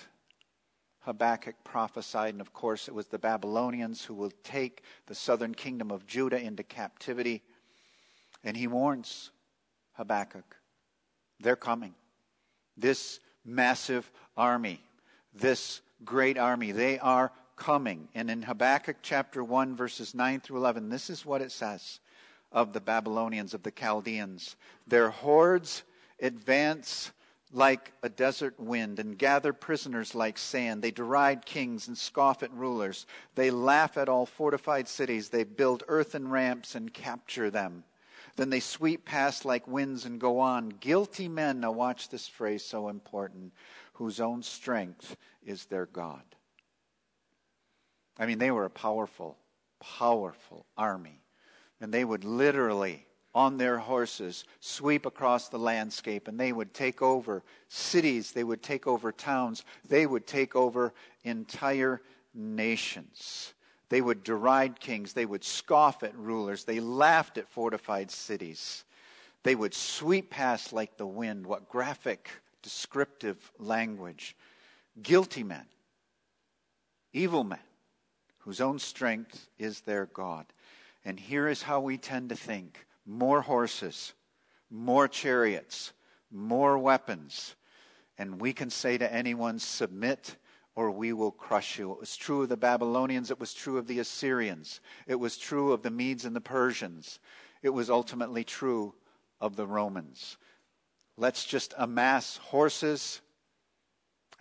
Habakkuk 1.02 1.56
prophesied. 1.64 2.34
And 2.34 2.42
of 2.42 2.54
course, 2.54 2.88
it 2.88 2.94
was 2.94 3.08
the 3.08 3.18
Babylonians 3.18 4.04
who 4.04 4.14
will 4.14 4.32
take 4.44 4.84
the 5.08 5.16
southern 5.16 5.56
kingdom 5.56 5.90
of 5.90 6.06
Judah 6.06 6.40
into 6.40 6.64
captivity. 6.64 7.42
And 8.44 8.56
he 8.56 8.68
warns 8.68 9.32
Habakkuk 9.94 10.58
they're 11.40 11.56
coming. 11.56 11.94
This 12.76 13.20
massive 13.46 14.12
army, 14.36 14.82
this 15.34 15.82
great 16.04 16.38
army, 16.38 16.72
they 16.72 17.00
are 17.00 17.32
coming. 17.56 18.08
And 18.14 18.30
in 18.30 18.42
Habakkuk 18.44 18.98
chapter 19.02 19.44
1, 19.44 19.76
verses 19.76 20.14
9 20.14 20.42
through 20.42 20.58
11, 20.58 20.90
this 20.90 21.10
is 21.10 21.26
what 21.26 21.42
it 21.42 21.52
says 21.52 22.00
of 22.58 22.74
the 22.74 22.82
Babylonians, 22.82 23.54
of 23.54 23.62
the 23.62 23.70
Chaldeans. 23.70 24.56
Their 24.88 25.12
hordes 25.12 25.84
advance 26.20 27.12
like 27.54 27.94
a 28.02 28.10
desert 28.10 28.60
wind 28.60 28.98
and 28.98 29.16
gather 29.16 29.54
prisoners 29.54 30.16
like 30.16 30.40
sand. 30.40 30.82
They 30.82 30.90
deride 30.90 31.46
kings 31.46 31.88
and 31.88 31.96
scoff 31.96 32.42
at 32.42 32.52
rulers. 32.52 33.06
They 33.36 33.52
laugh 33.52 33.96
at 33.96 34.10
all 34.10 34.26
fortified 34.26 34.88
cities. 34.88 35.30
They 35.30 35.44
build 35.44 35.84
earthen 35.88 36.30
ramps 36.30 36.74
and 36.74 36.92
capture 36.92 37.52
them. 37.52 37.84
Then 38.38 38.50
they 38.50 38.60
sweep 38.60 39.06
past 39.06 39.46
like 39.46 39.68
winds 39.68 40.06
and 40.06 40.20
go 40.20 40.40
on. 40.40 40.70
Guilty 40.70 41.28
men, 41.28 41.60
now 41.60 41.72
watch 41.72 42.10
this 42.10 42.28
phrase 42.28 42.66
so 42.66 42.90
important, 42.90 43.54
whose 43.94 44.20
own 44.20 44.42
strength 44.42 45.16
is 45.46 45.66
their 45.66 45.86
God. 45.86 46.24
I 48.18 48.26
mean, 48.26 48.40
they 48.40 48.50
were 48.50 48.66
a 48.66 48.72
powerful, 48.72 49.38
powerful 49.80 50.66
army. 50.76 51.22
And 51.80 51.94
they 51.94 52.04
would 52.04 52.24
literally, 52.24 53.06
on 53.36 53.58
their 53.58 53.78
horses, 53.78 54.46
sweep 54.60 55.06
across 55.06 55.50
the 55.50 55.60
landscape 55.60 56.28
and 56.28 56.40
they 56.40 56.52
would 56.52 56.74
take 56.74 57.02
over 57.02 57.44
cities, 57.70 58.32
they 58.32 58.44
would 58.44 58.64
take 58.64 58.88
over 58.88 59.12
towns, 59.12 59.64
they 59.88 60.06
would 60.06 60.26
take 60.26 60.56
over 60.56 60.94
entire 61.24 62.02
nations. 62.34 63.54
They 63.90 64.02
would 64.02 64.24
deride 64.24 64.80
kings, 64.80 65.14
they 65.14 65.26
would 65.26 65.44
scoff 65.44 66.04
at 66.04 66.16
rulers, 66.16 66.66
they 66.66 66.80
laughed 66.80 67.38
at 67.38 67.48
fortified 67.48 68.12
cities. 68.12 68.84
They 69.44 69.56
would 69.56 69.74
sweep 69.74 70.30
past 70.30 70.74
like 70.74 70.98
the 70.98 71.08
wind. 71.08 71.48
What 71.48 71.70
graphic, 71.70 72.30
descriptive 72.62 73.52
language. 73.58 74.36
Guilty 75.02 75.44
men, 75.44 75.66
evil 77.14 77.46
men, 77.46 77.60
whose 78.40 78.60
own 78.60 78.80
strength 78.80 79.48
is 79.58 79.82
their 79.82 80.08
God. 80.08 80.48
And 81.08 81.18
here 81.18 81.48
is 81.48 81.64
how 81.64 81.80
we 81.80 81.98
tend 81.98 82.28
to 82.30 82.36
think 82.36 82.86
more 83.06 83.40
horses, 83.40 84.14
more 84.70 85.08
chariots, 85.08 85.94
more 86.30 86.78
weapons. 86.78 87.56
And 88.18 88.42
we 88.42 88.52
can 88.52 88.70
say 88.70 88.98
to 88.98 89.14
anyone, 89.14 89.58
submit 89.58 90.36
or 90.76 90.92
we 90.92 91.14
will 91.14 91.32
crush 91.32 91.80
you. 91.80 91.94
It 91.94 92.00
was 92.02 92.18
true 92.18 92.42
of 92.42 92.50
the 92.50 92.58
Babylonians, 92.58 93.32
it 93.32 93.40
was 93.40 93.54
true 93.54 93.78
of 93.78 93.88
the 93.88 94.00
Assyrians, 94.00 94.82
it 95.08 95.16
was 95.16 95.38
true 95.38 95.72
of 95.72 95.82
the 95.82 95.90
Medes 95.90 96.26
and 96.26 96.36
the 96.36 96.42
Persians, 96.42 97.20
it 97.64 97.70
was 97.70 97.90
ultimately 97.90 98.44
true 98.44 98.94
of 99.40 99.56
the 99.56 99.66
Romans. 99.66 100.36
Let's 101.16 101.46
just 101.46 101.74
amass 101.78 102.36
horses 102.36 103.22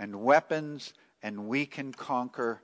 and 0.01 0.17
weapons, 0.17 0.95
and 1.23 1.47
we 1.47 1.65
can 1.65 1.93
conquer 1.93 2.61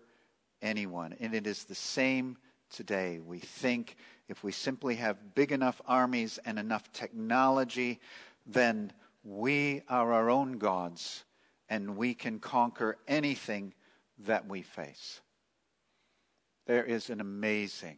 anyone. 0.61 1.15
And 1.21 1.37
it 1.37 1.47
is 1.47 1.65
the 1.65 1.77
same 1.77 2.37
today. 2.73 3.21
We 3.21 3.39
think 3.39 3.97
if 4.29 4.43
we 4.43 4.53
simply 4.53 4.97
have 4.97 5.35
big 5.35 5.53
enough 5.53 5.81
armies 5.87 6.39
and 6.45 6.59
enough 6.59 6.93
technology, 6.93 8.01
then 8.47 8.93
we 9.25 9.83
are 9.89 10.13
our 10.13 10.31
own 10.31 10.59
gods 10.59 11.25
and 11.69 11.97
we 11.97 12.15
can 12.15 12.39
conquer 12.39 12.99
anything 13.07 13.75
that 14.19 14.49
we 14.49 14.63
face. 14.63 15.21
There 16.67 16.85
is 16.85 17.11
an 17.11 17.21
amazing 17.21 17.97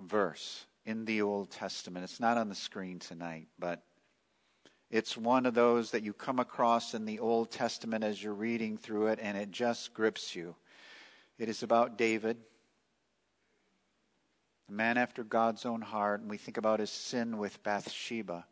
verse 0.00 0.66
in 0.84 1.04
the 1.04 1.22
Old 1.22 1.50
Testament. 1.50 2.04
It's 2.04 2.20
not 2.20 2.36
on 2.36 2.48
the 2.48 2.54
screen 2.54 2.98
tonight, 2.98 3.48
but 3.58 3.82
it's 4.90 5.16
one 5.16 5.46
of 5.46 5.54
those 5.54 5.90
that 5.90 6.02
you 6.02 6.12
come 6.12 6.38
across 6.38 6.94
in 6.94 7.04
the 7.04 7.18
Old 7.18 7.50
Testament 7.50 8.04
as 8.04 8.22
you're 8.22 8.34
reading 8.34 8.76
through 8.76 9.08
it, 9.08 9.18
and 9.20 9.36
it 9.36 9.50
just 9.50 9.94
grips 9.94 10.36
you. 10.36 10.54
It 11.38 11.48
is 11.48 11.62
about 11.62 11.98
David, 11.98 12.36
a 14.68 14.72
man 14.72 14.96
after 14.96 15.24
God's 15.24 15.66
own 15.66 15.80
heart, 15.80 16.20
and 16.20 16.30
we 16.30 16.38
think 16.38 16.56
about 16.56 16.80
his 16.80 16.90
sin 16.90 17.38
with 17.38 17.62
Bathsheba. 17.62 18.46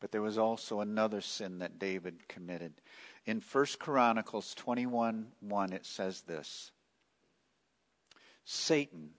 But 0.00 0.12
there 0.12 0.22
was 0.22 0.38
also 0.38 0.80
another 0.80 1.20
sin 1.20 1.58
that 1.58 1.78
David 1.78 2.26
committed. 2.28 2.72
In 3.26 3.40
1 3.40 3.66
Chronicles 3.78 4.54
21 4.54 5.32
1, 5.40 5.72
it 5.72 5.86
says 5.86 6.22
this 6.22 6.72
Satan 8.44 9.10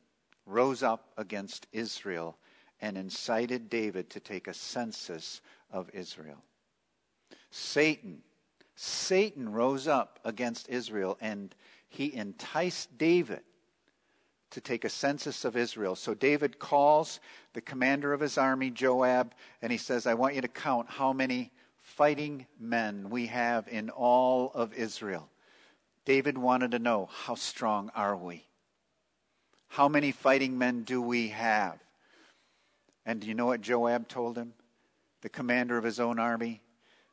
rose 0.45 0.83
up 0.83 1.11
against 1.17 1.67
Israel 1.71 2.37
and 2.81 2.97
incited 2.97 3.69
David 3.69 4.09
to 4.09 4.19
take 4.19 4.47
a 4.47 4.53
census 4.53 5.41
of 5.71 5.89
Israel. 5.93 6.43
Satan, 7.51 8.23
Satan 8.75 9.51
rose 9.51 9.87
up 9.87 10.19
against 10.25 10.67
Israel 10.67 11.17
and 11.21 11.53
he 11.87 12.13
enticed 12.15 12.97
David 12.97 13.41
to 14.51 14.61
take 14.61 14.85
a 14.85 14.89
census 14.89 15.43
of 15.45 15.57
Israel. 15.57 15.95
So 15.95 16.13
David 16.13 16.59
calls 16.59 17.19
the 17.53 17.61
commander 17.61 18.13
of 18.13 18.19
his 18.21 18.37
army, 18.37 18.69
Joab, 18.69 19.33
and 19.61 19.71
he 19.71 19.77
says, 19.77 20.05
I 20.05 20.13
want 20.13 20.35
you 20.35 20.41
to 20.41 20.47
count 20.47 20.89
how 20.89 21.13
many 21.13 21.51
fighting 21.81 22.45
men 22.59 23.09
we 23.09 23.27
have 23.27 23.67
in 23.67 23.89
all 23.89 24.51
of 24.53 24.73
Israel. 24.73 25.29
David 26.05 26.37
wanted 26.37 26.71
to 26.71 26.79
know, 26.79 27.09
how 27.11 27.35
strong 27.35 27.91
are 27.95 28.15
we? 28.15 28.45
How 29.67 29.87
many 29.87 30.11
fighting 30.11 30.57
men 30.57 30.83
do 30.83 31.01
we 31.01 31.29
have? 31.29 31.79
And 33.05 33.21
do 33.21 33.27
you 33.27 33.33
know 33.33 33.47
what 33.47 33.61
Joab 33.61 34.07
told 34.07 34.37
him? 34.37 34.53
The 35.21 35.29
commander 35.29 35.77
of 35.77 35.83
his 35.83 35.99
own 35.99 36.19
army? 36.19 36.61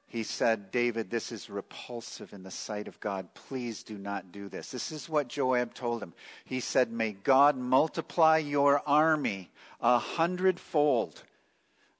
He 0.09 0.23
said, 0.23 0.71
David, 0.71 1.11
this 1.11 1.31
is 1.31 1.51
repulsive 1.51 2.33
in 2.33 2.43
the 2.43 2.51
sight 2.51 2.89
of 2.89 2.99
God. 2.99 3.29
Please 3.35 3.83
do 3.83 3.99
not 3.99 4.33
do 4.33 4.49
this. 4.49 4.71
This 4.71 4.91
is 4.91 5.07
what 5.07 5.29
Joab 5.29 5.75
told 5.75 6.03
him. 6.03 6.15
He 6.47 6.61
said, 6.61 6.91
May 6.91 7.13
God 7.13 7.59
multiply 7.59 8.39
your 8.39 8.83
army 8.87 9.51
a 9.83 9.99
hundredfold. 9.99 11.23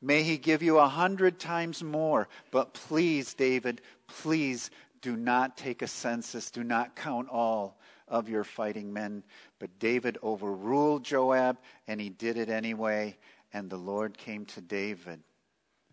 May 0.01 0.23
he 0.23 0.39
give 0.39 0.63
you 0.63 0.79
a 0.79 0.89
hundred 0.89 1.39
times 1.39 1.83
more. 1.83 2.29
But 2.51 2.73
please, 2.73 3.35
David, 3.35 3.83
please 4.07 4.71
do 5.03 5.15
not 5.15 5.59
take 5.59 5.83
a 5.83 5.87
census. 5.87 6.51
Do 6.51 6.65
not 6.65 6.97
count 6.97 7.29
all 7.29 7.79
of 8.07 8.31
your 8.31 8.45
fighting 8.45 8.91
men. 8.91 9.23
But 9.59 9.79
David 9.79 10.17
overruled 10.23 11.05
Joab, 11.05 11.59
and 11.87 12.01
he 12.01 12.09
did 12.09 12.39
it 12.39 12.49
anyway. 12.49 13.19
And 13.53 13.69
the 13.69 13.77
Lord 13.77 14.17
came 14.17 14.47
to 14.47 14.63
David 14.63 15.21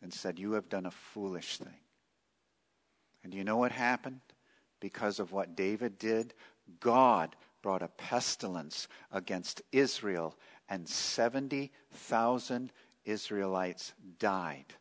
and 0.01 0.13
said, 0.13 0.39
You 0.39 0.53
have 0.53 0.69
done 0.69 0.85
a 0.85 0.91
foolish 0.91 1.57
thing. 1.57 1.73
And 3.25 3.31
do 3.31 3.39
you 3.39 3.43
know 3.43 3.57
what 3.57 3.71
happened? 3.71 4.19
Because 4.79 5.19
of 5.19 5.31
what 5.31 5.55
David 5.55 5.97
did, 5.97 6.35
God 6.79 7.35
brought 7.63 7.81
a 7.81 7.87
pestilence 7.87 8.87
against 9.11 9.63
Israel, 9.71 10.37
and 10.69 10.87
70,000 10.87 12.71
Israelites 13.03 13.93
died 14.19 14.75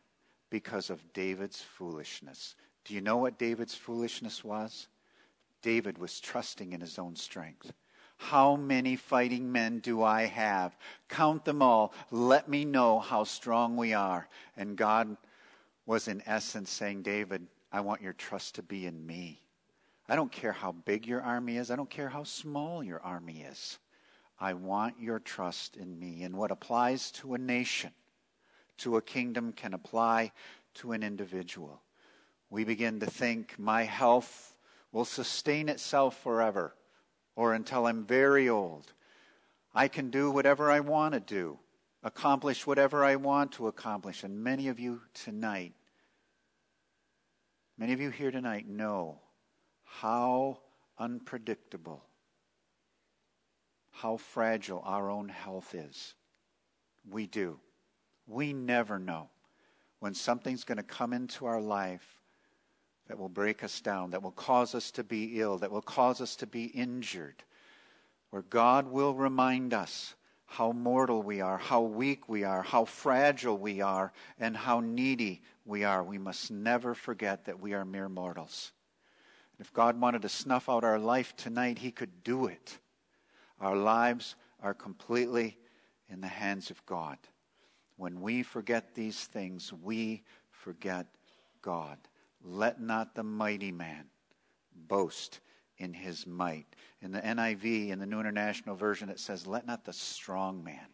because 0.51 0.91
of 0.91 1.11
David's 1.11 1.59
foolishness. 1.59 2.53
Do 2.83 2.93
you 2.93 3.01
know 3.01 3.17
what 3.17 3.39
David's 3.39 3.73
foolishness 3.73 4.43
was? 4.43 4.89
David 5.63 5.97
was 5.97 6.19
trusting 6.19 6.71
in 6.71 6.81
his 6.81 6.99
own 6.99 7.15
strength. 7.15 7.73
How 8.17 8.55
many 8.55 8.95
fighting 8.95 9.51
men 9.51 9.79
do 9.79 10.03
I 10.03 10.25
have? 10.27 10.77
Count 11.09 11.45
them 11.45 11.63
all. 11.63 11.95
Let 12.11 12.47
me 12.47 12.63
know 12.63 12.99
how 12.99 13.23
strong 13.23 13.75
we 13.75 13.95
are. 13.95 14.27
And 14.55 14.77
God 14.77 15.17
was, 15.87 16.07
in 16.07 16.21
essence, 16.27 16.69
saying, 16.69 17.01
David, 17.01 17.47
I 17.75 17.81
want 17.81 18.01
your 18.01 18.13
trust 18.13 18.55
to 18.55 18.63
be 18.63 18.85
in 18.85 19.05
me. 19.05 19.41
I 20.07 20.15
don't 20.15 20.31
care 20.31 20.53
how 20.53 20.71
big 20.71 21.05
your 21.05 21.21
army 21.21 21.57
is, 21.57 21.69
I 21.69 21.75
don't 21.75 21.89
care 21.89 22.07
how 22.07 22.23
small 22.23 22.81
your 22.81 23.01
army 23.01 23.41
is. 23.41 23.79
I 24.39 24.53
want 24.53 24.97
your 24.97 25.19
trust 25.19 25.75
in 25.75 25.99
me. 25.99 26.23
And 26.23 26.37
what 26.37 26.51
applies 26.51 27.11
to 27.11 27.33
a 27.33 27.37
nation, 27.37 27.91
to 28.77 28.95
a 28.95 29.01
kingdom, 29.01 29.51
can 29.51 29.73
apply 29.73 30.31
to 30.75 30.93
an 30.93 31.03
individual. 31.03 31.81
We 32.49 32.63
begin 32.63 33.01
to 33.01 33.07
think, 33.07 33.59
my 33.59 33.83
health 33.83 34.55
will 34.93 35.03
sustain 35.03 35.67
itself 35.67 36.17
forever 36.23 36.73
or 37.35 37.53
until 37.53 37.87
I'm 37.87 38.05
very 38.05 38.47
old. 38.47 38.93
I 39.73 39.89
can 39.89 40.11
do 40.11 40.31
whatever 40.31 40.71
I 40.71 40.79
want 40.79 41.13
to 41.13 41.19
do, 41.19 41.59
accomplish 42.03 42.65
whatever 42.65 43.03
I 43.03 43.17
want 43.17 43.51
to 43.53 43.67
accomplish. 43.67 44.23
And 44.23 44.41
many 44.41 44.69
of 44.69 44.79
you 44.79 45.01
tonight, 45.13 45.73
many 47.77 47.93
of 47.93 48.01
you 48.01 48.09
here 48.09 48.31
tonight 48.31 48.67
know 48.67 49.19
how 49.83 50.59
unpredictable, 50.97 52.03
how 53.91 54.17
fragile 54.17 54.81
our 54.85 55.09
own 55.09 55.29
health 55.29 55.73
is. 55.75 56.15
We 57.09 57.27
do. 57.27 57.59
We 58.27 58.53
never 58.53 58.99
know 58.99 59.29
when 59.99 60.13
something's 60.13 60.63
going 60.63 60.77
to 60.77 60.83
come 60.83 61.13
into 61.13 61.45
our 61.45 61.61
life 61.61 62.19
that 63.07 63.17
will 63.17 63.29
break 63.29 63.63
us 63.63 63.81
down, 63.81 64.11
that 64.11 64.23
will 64.23 64.31
cause 64.31 64.73
us 64.73 64.91
to 64.91 65.03
be 65.03 65.39
ill, 65.39 65.59
that 65.59 65.71
will 65.71 65.81
cause 65.81 66.21
us 66.21 66.35
to 66.37 66.47
be 66.47 66.65
injured, 66.65 67.43
where 68.31 68.41
God 68.41 68.87
will 68.87 69.13
remind 69.13 69.73
us 69.73 70.15
how 70.45 70.71
mortal 70.71 71.21
we 71.21 71.41
are, 71.41 71.57
how 71.57 71.81
weak 71.81 72.29
we 72.29 72.43
are, 72.43 72.61
how 72.61 72.85
fragile 72.85 73.57
we 73.57 73.81
are, 73.81 74.13
and 74.39 74.55
how 74.55 74.79
needy 74.79 75.41
we 75.65 75.83
are. 75.83 76.03
We 76.03 76.17
must 76.17 76.51
never 76.51 76.93
forget 76.93 77.45
that 77.45 77.59
we 77.59 77.73
are 77.73 77.85
mere 77.85 78.09
mortals. 78.09 78.71
If 79.59 79.73
God 79.73 79.99
wanted 79.99 80.21
to 80.23 80.29
snuff 80.29 80.69
out 80.69 80.83
our 80.83 80.99
life 80.99 81.35
tonight, 81.35 81.79
He 81.79 81.91
could 81.91 82.23
do 82.23 82.45
it. 82.47 82.77
Our 83.59 83.75
lives 83.75 84.35
are 84.61 84.73
completely 84.73 85.57
in 86.09 86.21
the 86.21 86.27
hands 86.27 86.69
of 86.69 86.85
God. 86.85 87.17
When 87.97 88.21
we 88.21 88.43
forget 88.43 88.93
these 88.93 89.25
things, 89.25 89.71
we 89.71 90.23
forget 90.51 91.07
God. 91.61 91.97
Let 92.43 92.81
not 92.81 93.15
the 93.15 93.23
mighty 93.23 93.71
man 93.71 94.05
boast 94.75 95.39
in 95.77 95.93
his 95.93 96.25
might. 96.25 96.67
In 97.01 97.11
the 97.11 97.21
NIV, 97.21 97.89
in 97.89 97.99
the 97.99 98.05
New 98.05 98.19
International 98.19 98.75
Version, 98.75 99.09
it 99.09 99.19
says, 99.19 99.45
Let 99.45 99.67
not 99.67 99.85
the 99.85 99.93
strong 99.93 100.63
man. 100.63 100.87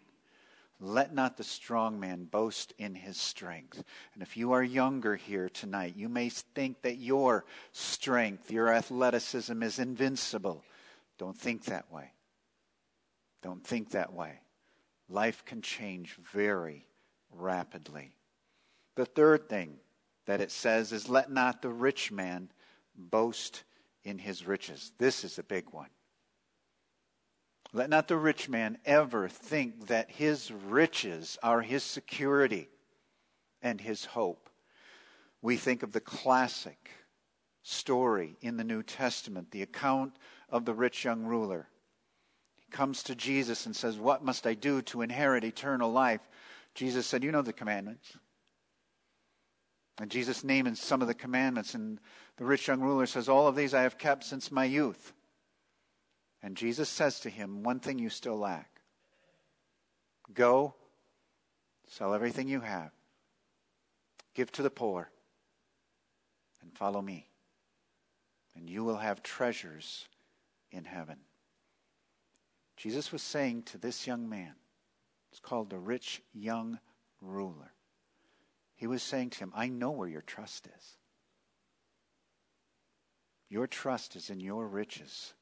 Let 0.80 1.14
not 1.14 1.38
the 1.38 1.44
strong 1.44 2.00
man 2.00 2.26
boast 2.26 2.74
in 2.80 2.96
his 2.96 3.18
strength. 3.18 3.84
And 4.14 4.24
if 4.24 4.36
you 4.36 4.54
are 4.54 4.64
younger 4.64 5.16
here 5.16 5.48
tonight, 5.48 5.94
you 5.96 6.10
may 6.10 6.30
think 6.30 6.82
that 6.82 6.98
your 6.98 7.46
strength, 7.72 8.50
your 8.50 8.74
athleticism 8.74 9.62
is 9.62 9.78
invincible. 9.78 10.64
Don't 11.20 11.38
think 11.38 11.66
that 11.66 11.92
way. 11.92 12.12
Don't 13.44 13.64
think 13.64 13.92
that 13.92 14.14
way. 14.14 14.40
Life 15.08 15.46
can 15.46 15.62
change 15.62 16.16
very 16.34 16.88
rapidly. 17.32 18.16
The 18.96 19.06
third 19.06 19.48
thing 19.50 19.76
that 20.26 20.42
it 20.42 20.50
says 20.50 20.92
is, 20.92 21.10
Let 21.10 21.32
not 21.32 21.62
the 21.62 21.70
rich 21.70 22.12
man 22.12 22.50
boast 22.96 23.64
in 24.03 24.17
his 24.17 24.46
riches. 24.46 24.91
This 24.98 25.24
is 25.24 25.38
a 25.39 25.43
big 25.43 25.65
one. 25.72 25.89
Let 27.74 27.89
not 27.89 28.08
the 28.08 28.17
rich 28.17 28.50
man 28.50 28.77
ever 28.86 29.29
think 29.29 29.88
that 29.88 30.12
his 30.12 30.51
riches 30.51 31.38
are 31.41 31.62
his 31.62 31.84
security 31.84 32.70
and 33.62 33.79
his 33.79 34.05
hope. 34.05 34.50
We 35.41 35.55
think 35.55 35.81
of 35.81 35.93
the 35.93 36.01
classic 36.01 36.91
story 37.63 38.38
in 38.41 38.58
the 38.58 38.63
New 38.63 38.84
Testament, 38.84 39.52
the 39.52 39.62
account 39.62 40.13
of 40.49 40.65
the 40.65 40.73
rich 40.73 41.06
young 41.06 41.23
ruler. 41.23 41.67
He 42.58 42.69
comes 42.71 43.04
to 43.04 43.15
Jesus 43.15 43.65
and 43.65 43.76
says, 43.76 43.97
What 43.97 44.23
must 44.23 44.45
I 44.45 44.54
do 44.54 44.82
to 44.84 45.02
inherit 45.02 45.43
eternal 45.43 45.91
life? 45.91 46.21
Jesus 46.76 47.08
said, 47.08 47.23
You 47.23 47.32
know 47.32 47.41
the 47.41 47.54
commandments. 47.54 48.17
And 50.02 50.10
Jesus 50.10 50.44
naming 50.44 50.74
some 50.74 51.04
of 51.04 51.08
the 51.08 51.14
commandments, 51.14 51.76
and 51.76 52.00
the 52.38 52.44
rich 52.44 52.68
young 52.68 52.82
ruler 52.82 53.06
says, 53.06 53.30
All 53.30 53.48
of 53.48 53.56
these 53.56 53.76
I 53.76 53.84
have 53.84 54.00
kept 54.00 54.24
since 54.24 54.52
my 54.52 54.66
youth. 54.66 55.14
And 56.42 56.58
Jesus 56.58 56.90
says 56.90 57.20
to 57.20 57.30
him, 57.30 57.62
One 57.62 57.80
thing 57.80 58.00
you 58.00 58.10
still 58.10 58.36
lack. 58.36 58.82
Go, 60.34 60.74
sell 61.88 62.16
everything 62.16 62.48
you 62.48 62.62
have, 62.62 62.90
give 64.34 64.52
to 64.54 64.64
the 64.64 64.72
poor, 64.72 65.12
and 66.64 66.76
follow 66.76 67.04
me. 67.04 67.28
And 68.56 68.68
you 68.68 68.84
will 68.84 68.98
have 68.98 69.22
treasures 69.22 70.08
in 70.72 70.86
heaven. 70.86 71.18
Jesus 72.76 73.12
was 73.12 73.22
saying 73.22 73.64
to 73.64 73.78
this 73.78 74.08
young 74.08 74.28
man, 74.28 74.56
it's 75.30 75.40
called 75.40 75.70
the 75.70 75.78
rich 75.78 76.24
young 76.34 76.80
ruler. 77.22 77.72
He 78.82 78.88
was 78.88 79.04
saying 79.04 79.30
to 79.30 79.39
him, 79.41 79.54
I 79.56 79.70
know 79.70 79.91
where 79.91 80.08
your 80.08 80.24
trust 80.24 80.65
is. 80.65 80.98
Your 83.48 83.67
trust 83.67 84.15
is 84.15 84.32
in 84.32 84.39
your 84.39 84.65
riches. 84.65 85.36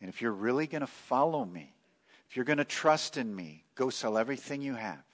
And 0.00 0.08
if 0.08 0.20
you're 0.20 0.32
really 0.32 0.66
going 0.66 0.80
to 0.80 0.88
follow 0.88 1.44
me, 1.44 1.72
if 2.28 2.34
you're 2.34 2.44
going 2.44 2.58
to 2.58 2.64
trust 2.64 3.16
in 3.16 3.32
me, 3.32 3.62
go 3.76 3.90
sell 3.90 4.18
everything 4.18 4.60
you 4.60 4.74
have 4.74 5.04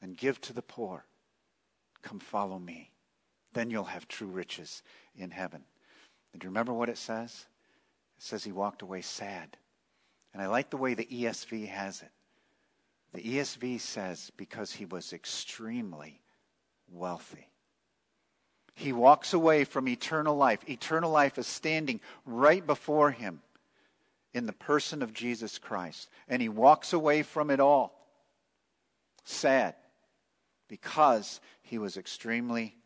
and 0.00 0.16
give 0.16 0.40
to 0.42 0.52
the 0.52 0.62
poor. 0.62 1.04
Come 2.02 2.20
follow 2.20 2.60
me. 2.60 2.92
Then 3.52 3.68
you'll 3.68 3.82
have 3.82 4.06
true 4.06 4.28
riches 4.28 4.84
in 5.16 5.32
heaven. 5.32 5.64
And 6.32 6.40
do 6.40 6.44
you 6.44 6.50
remember 6.50 6.72
what 6.72 6.88
it 6.88 6.98
says? 6.98 7.46
It 8.18 8.22
says 8.22 8.44
he 8.44 8.52
walked 8.52 8.82
away 8.82 9.00
sad. 9.00 9.56
And 10.32 10.40
I 10.40 10.46
like 10.46 10.70
the 10.70 10.76
way 10.76 10.94
the 10.94 11.06
ESV 11.06 11.66
has 11.66 12.02
it. 12.02 12.12
The 13.12 13.22
ESV 13.22 13.80
says, 13.80 14.30
because 14.36 14.72
he 14.72 14.84
was 14.84 15.12
extremely 15.12 16.20
wealthy. 16.88 17.48
He 18.74 18.92
walks 18.92 19.32
away 19.32 19.64
from 19.64 19.88
eternal 19.88 20.36
life. 20.36 20.68
Eternal 20.68 21.10
life 21.10 21.36
is 21.36 21.46
standing 21.46 22.00
right 22.24 22.64
before 22.64 23.10
him 23.10 23.42
in 24.32 24.46
the 24.46 24.52
person 24.52 25.02
of 25.02 25.12
Jesus 25.12 25.58
Christ. 25.58 26.08
And 26.28 26.40
he 26.40 26.48
walks 26.48 26.92
away 26.92 27.22
from 27.22 27.50
it 27.50 27.60
all 27.60 28.06
sad 29.24 29.74
because 30.68 31.40
he 31.62 31.78
was 31.78 31.96
extremely 31.96 32.76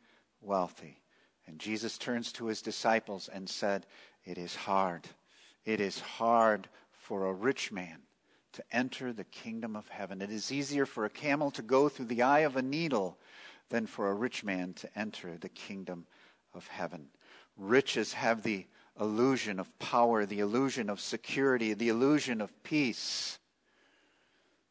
wealthy. 0.40 1.02
And 1.46 1.58
Jesus 1.58 1.98
turns 1.98 2.32
to 2.32 2.46
his 2.46 2.62
disciples 2.62 3.28
and 3.32 3.48
said, 3.48 3.86
It 4.24 4.38
is 4.38 4.56
hard. 4.56 5.06
It 5.66 5.80
is 5.80 6.00
hard 6.00 6.68
for 6.92 7.26
a 7.26 7.32
rich 7.32 7.70
man 7.70 8.03
to 8.54 8.64
enter 8.72 9.12
the 9.12 9.24
kingdom 9.24 9.76
of 9.76 9.88
heaven. 9.88 10.22
It 10.22 10.30
is 10.30 10.50
easier 10.50 10.86
for 10.86 11.04
a 11.04 11.10
camel 11.10 11.50
to 11.52 11.62
go 11.62 11.88
through 11.88 12.06
the 12.06 12.22
eye 12.22 12.40
of 12.40 12.56
a 12.56 12.62
needle 12.62 13.18
than 13.68 13.86
for 13.86 14.10
a 14.10 14.14
rich 14.14 14.44
man 14.44 14.72
to 14.74 14.98
enter 14.98 15.36
the 15.36 15.48
kingdom 15.48 16.06
of 16.54 16.66
heaven. 16.68 17.08
Riches 17.56 18.12
have 18.12 18.42
the 18.42 18.66
illusion 19.00 19.58
of 19.58 19.76
power, 19.78 20.24
the 20.24 20.40
illusion 20.40 20.88
of 20.88 21.00
security, 21.00 21.74
the 21.74 21.88
illusion 21.88 22.40
of 22.40 22.62
peace. 22.62 23.38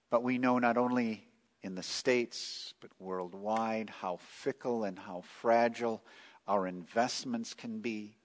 But 0.09 0.23
we 0.23 0.37
know 0.37 0.59
not 0.59 0.77
only 0.77 1.27
in 1.61 1.75
the 1.75 1.83
States, 1.83 2.73
but 2.79 2.91
worldwide, 2.99 3.89
how 3.89 4.17
fickle 4.17 4.85
and 4.85 4.97
how 4.97 5.23
fragile 5.41 6.03
our 6.47 6.67
investments 6.67 7.53
can 7.53 7.79
be. 7.79 8.15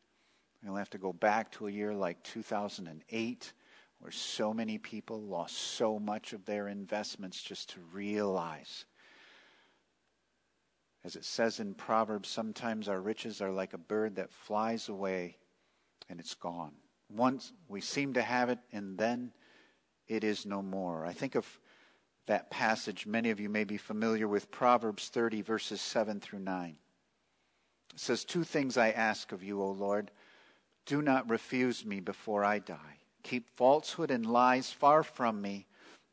We'll 0.62 0.77
have 0.77 0.90
to 0.90 0.99
go 0.99 1.12
back 1.12 1.51
to 1.53 1.66
a 1.66 1.71
year 1.71 1.94
like 1.94 2.23
2008 2.25 3.53
where 4.01 4.13
so 4.13 4.55
many 4.55 4.79
people 4.79 5.21
lost 5.21 5.57
so 5.57 5.99
much 5.99 6.33
of 6.33 6.45
their 6.45 6.69
investments 6.69 7.43
just 7.43 7.71
to 7.71 7.81
realize. 7.93 8.85
As 11.05 11.17
it 11.17 11.25
says 11.25 11.61
in 11.61 11.75
Proverbs, 11.75 12.29
sometimes 12.29 12.89
our 12.89 13.01
riches 13.01 13.41
are 13.41 13.51
like 13.51 13.73
a 13.73 13.79
bird 13.79 14.17
that 14.17 14.33
flies 14.33 14.89
away 14.89 15.37
and 16.09 16.21
it's 16.21 16.35
gone. 16.35 16.73
Once 17.11 17.53
we 17.69 17.81
seem 17.81 18.15
to 18.15 18.23
have 18.23 18.51
it, 18.51 18.59
and 18.73 18.99
then 18.99 19.33
it 20.07 20.25
is 20.25 20.45
no 20.45 20.63
more. 20.63 21.07
I 21.07 21.13
think 21.13 21.35
of 21.35 21.47
that 22.27 22.51
passage. 22.51 23.07
Many 23.07 23.31
of 23.31 23.41
you 23.41 23.49
may 23.49 23.65
be 23.65 23.77
familiar 23.77 24.29
with 24.29 24.51
Proverbs 24.51 25.09
30, 25.09 25.43
verses 25.43 25.81
7 25.81 26.21
through 26.21 26.41
9. 26.41 26.77
It 27.95 28.01
says, 28.01 28.25
Two 28.25 28.45
things 28.45 28.77
I 28.77 28.91
ask 28.91 29.33
of 29.33 29.43
you, 29.43 29.63
O 29.63 29.71
Lord. 29.71 30.11
Do 30.87 31.03
not 31.03 31.29
refuse 31.31 31.85
me 31.85 32.01
before 32.01 32.45
I 32.45 32.59
die. 32.59 32.98
Keep 33.29 33.51
falsehood 33.59 34.11
and 34.11 34.25
lies 34.25 34.73
far 34.73 35.03
from 35.03 35.43
me. 35.43 35.67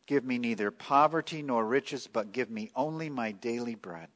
Give 0.06 0.26
me 0.26 0.38
neither 0.38 0.70
poverty 0.70 1.42
nor 1.42 1.66
riches, 1.66 2.08
but 2.08 2.34
give 2.34 2.50
me 2.50 2.72
only 2.76 3.10
my 3.10 3.32
daily 3.32 3.76
bread. 3.76 4.10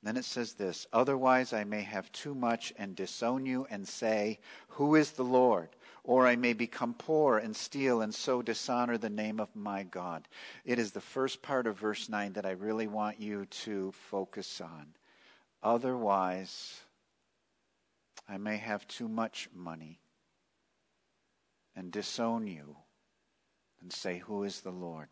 Then 0.00 0.16
it 0.16 0.24
says 0.24 0.52
this 0.52 0.86
Otherwise, 0.92 1.52
I 1.52 1.64
may 1.64 1.82
have 1.82 2.12
too 2.12 2.36
much 2.36 2.72
and 2.78 2.94
disown 2.94 3.46
you 3.46 3.66
and 3.68 3.88
say, 3.88 4.38
Who 4.68 4.94
is 4.94 5.10
the 5.10 5.24
Lord? 5.24 5.70
Or 6.04 6.24
I 6.24 6.36
may 6.36 6.52
become 6.52 6.94
poor 6.94 7.38
and 7.38 7.56
steal 7.56 8.00
and 8.00 8.14
so 8.14 8.40
dishonor 8.40 8.96
the 8.96 9.10
name 9.10 9.40
of 9.40 9.56
my 9.56 9.82
God. 9.82 10.28
It 10.64 10.78
is 10.78 10.92
the 10.92 11.00
first 11.00 11.42
part 11.42 11.66
of 11.66 11.80
verse 11.80 12.08
9 12.08 12.34
that 12.34 12.46
I 12.46 12.52
really 12.52 12.86
want 12.86 13.20
you 13.20 13.46
to 13.46 13.90
focus 13.90 14.60
on. 14.60 14.94
Otherwise, 15.64 16.80
I 18.28 18.38
may 18.38 18.58
have 18.58 18.86
too 18.86 19.08
much 19.08 19.48
money 19.52 19.98
and 21.76 21.92
disown 21.92 22.46
you 22.46 22.76
and 23.80 23.92
say, 23.92 24.18
Who 24.18 24.44
is 24.44 24.60
the 24.60 24.70
Lord? 24.70 25.08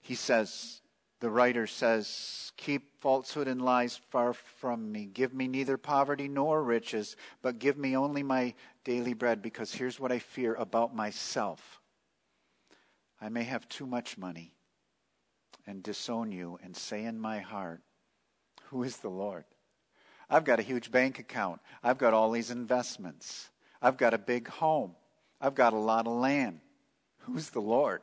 He 0.00 0.14
says, 0.14 0.82
the 1.22 1.30
writer 1.30 1.68
says, 1.68 2.50
Keep 2.56 3.00
falsehood 3.00 3.46
and 3.46 3.62
lies 3.62 4.00
far 4.10 4.32
from 4.32 4.90
me. 4.90 5.06
Give 5.06 5.32
me 5.32 5.46
neither 5.46 5.76
poverty 5.76 6.26
nor 6.26 6.60
riches, 6.60 7.14
but 7.42 7.60
give 7.60 7.78
me 7.78 7.96
only 7.96 8.24
my 8.24 8.54
daily 8.84 9.14
bread, 9.14 9.40
because 9.40 9.72
here's 9.72 10.00
what 10.00 10.10
I 10.10 10.18
fear 10.18 10.54
about 10.54 10.96
myself. 10.96 11.80
I 13.20 13.28
may 13.28 13.44
have 13.44 13.68
too 13.68 13.86
much 13.86 14.18
money 14.18 14.52
and 15.64 15.80
disown 15.80 16.32
you 16.32 16.58
and 16.60 16.76
say 16.76 17.04
in 17.04 17.20
my 17.20 17.38
heart, 17.38 17.82
Who 18.70 18.82
is 18.82 18.96
the 18.96 19.08
Lord? 19.08 19.44
I've 20.28 20.42
got 20.42 20.58
a 20.58 20.64
huge 20.64 20.90
bank 20.90 21.20
account. 21.20 21.60
I've 21.84 21.98
got 21.98 22.14
all 22.14 22.32
these 22.32 22.50
investments. 22.50 23.48
I've 23.82 23.96
got 23.96 24.14
a 24.14 24.18
big 24.18 24.48
home. 24.48 24.94
I've 25.40 25.56
got 25.56 25.72
a 25.72 25.78
lot 25.78 26.06
of 26.06 26.12
land. 26.12 26.60
Who's 27.18 27.50
the 27.50 27.60
Lord? 27.60 28.02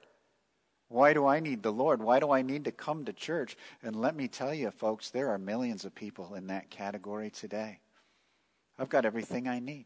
Why 0.89 1.13
do 1.13 1.25
I 1.25 1.39
need 1.39 1.63
the 1.63 1.71
Lord? 1.71 2.01
Why 2.01 2.19
do 2.19 2.31
I 2.31 2.41
need 2.41 2.65
to 2.65 2.71
come 2.71 3.05
to 3.05 3.13
church? 3.13 3.55
And 3.81 3.95
let 3.95 4.15
me 4.15 4.27
tell 4.27 4.53
you, 4.53 4.71
folks, 4.71 5.09
there 5.09 5.29
are 5.29 5.37
millions 5.37 5.85
of 5.85 5.95
people 5.95 6.35
in 6.35 6.47
that 6.47 6.69
category 6.69 7.29
today. 7.29 7.79
I've 8.77 8.89
got 8.89 9.05
everything 9.05 9.47
I 9.47 9.59
need. 9.59 9.85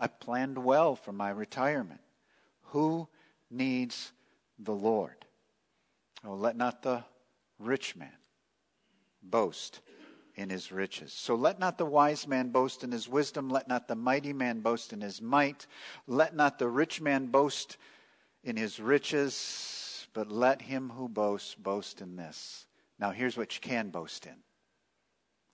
I've 0.00 0.18
planned 0.18 0.58
well 0.58 0.96
for 0.96 1.12
my 1.12 1.30
retirement. 1.30 2.00
Who 2.66 3.08
needs 3.50 4.12
the 4.58 4.74
Lord? 4.74 5.26
Oh, 6.24 6.34
let 6.34 6.56
not 6.56 6.82
the 6.82 7.04
rich 7.58 7.94
man 7.96 8.12
boast 9.22 9.80
in 10.38 10.48
his 10.48 10.72
riches. 10.72 11.12
So 11.12 11.34
let 11.34 11.58
not 11.58 11.76
the 11.76 11.84
wise 11.84 12.26
man 12.26 12.48
boast 12.48 12.82
in 12.82 12.92
his 12.92 13.08
wisdom. 13.08 13.50
Let 13.50 13.68
not 13.68 13.88
the 13.88 13.96
mighty 13.96 14.32
man 14.32 14.60
boast 14.60 14.92
in 14.94 15.02
his 15.02 15.20
might. 15.20 15.66
Let 16.06 16.34
not 16.34 16.58
the 16.58 16.68
rich 16.68 17.00
man 17.00 17.26
boast 17.26 17.76
in 18.42 18.56
his 18.56 18.80
riches 18.80 19.78
but 20.18 20.32
let 20.32 20.62
him 20.62 20.90
who 20.90 21.08
boasts 21.08 21.54
boast 21.54 22.00
in 22.00 22.16
this. 22.16 22.66
Now, 22.98 23.10
here's 23.10 23.36
what 23.36 23.54
you 23.54 23.60
can 23.60 23.90
boast 23.90 24.26
in. 24.26 24.34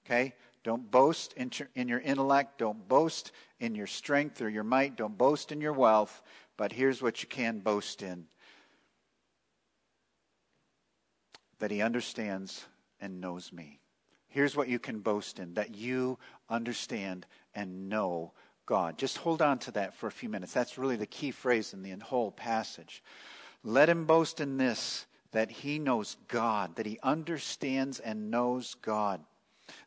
Okay? 0.06 0.34
Don't 0.62 0.90
boast 0.90 1.34
in 1.34 1.50
your, 1.52 1.68
in 1.74 1.88
your 1.88 2.00
intellect. 2.00 2.58
Don't 2.58 2.88
boast 2.88 3.32
in 3.60 3.74
your 3.74 3.86
strength 3.86 4.40
or 4.40 4.48
your 4.48 4.64
might. 4.64 4.96
Don't 4.96 5.18
boast 5.18 5.52
in 5.52 5.60
your 5.60 5.74
wealth. 5.74 6.22
But 6.56 6.72
here's 6.72 7.02
what 7.02 7.22
you 7.22 7.28
can 7.28 7.58
boast 7.58 8.02
in 8.02 8.26
that 11.58 11.70
he 11.70 11.82
understands 11.82 12.64
and 13.00 13.20
knows 13.20 13.52
me. 13.52 13.80
Here's 14.34 14.56
what 14.56 14.66
you 14.66 14.80
can 14.80 14.98
boast 14.98 15.38
in 15.38 15.54
that 15.54 15.76
you 15.76 16.18
understand 16.50 17.24
and 17.54 17.88
know 17.88 18.32
God. 18.66 18.98
Just 18.98 19.18
hold 19.18 19.40
on 19.40 19.60
to 19.60 19.70
that 19.70 19.94
for 19.94 20.08
a 20.08 20.10
few 20.10 20.28
minutes. 20.28 20.52
That's 20.52 20.76
really 20.76 20.96
the 20.96 21.06
key 21.06 21.30
phrase 21.30 21.72
in 21.72 21.84
the 21.84 21.94
whole 22.02 22.32
passage. 22.32 23.00
Let 23.62 23.88
him 23.88 24.06
boast 24.06 24.40
in 24.40 24.56
this 24.56 25.06
that 25.30 25.52
he 25.52 25.78
knows 25.78 26.16
God, 26.26 26.74
that 26.74 26.84
he 26.84 26.98
understands 27.00 28.00
and 28.00 28.28
knows 28.28 28.74
God, 28.82 29.20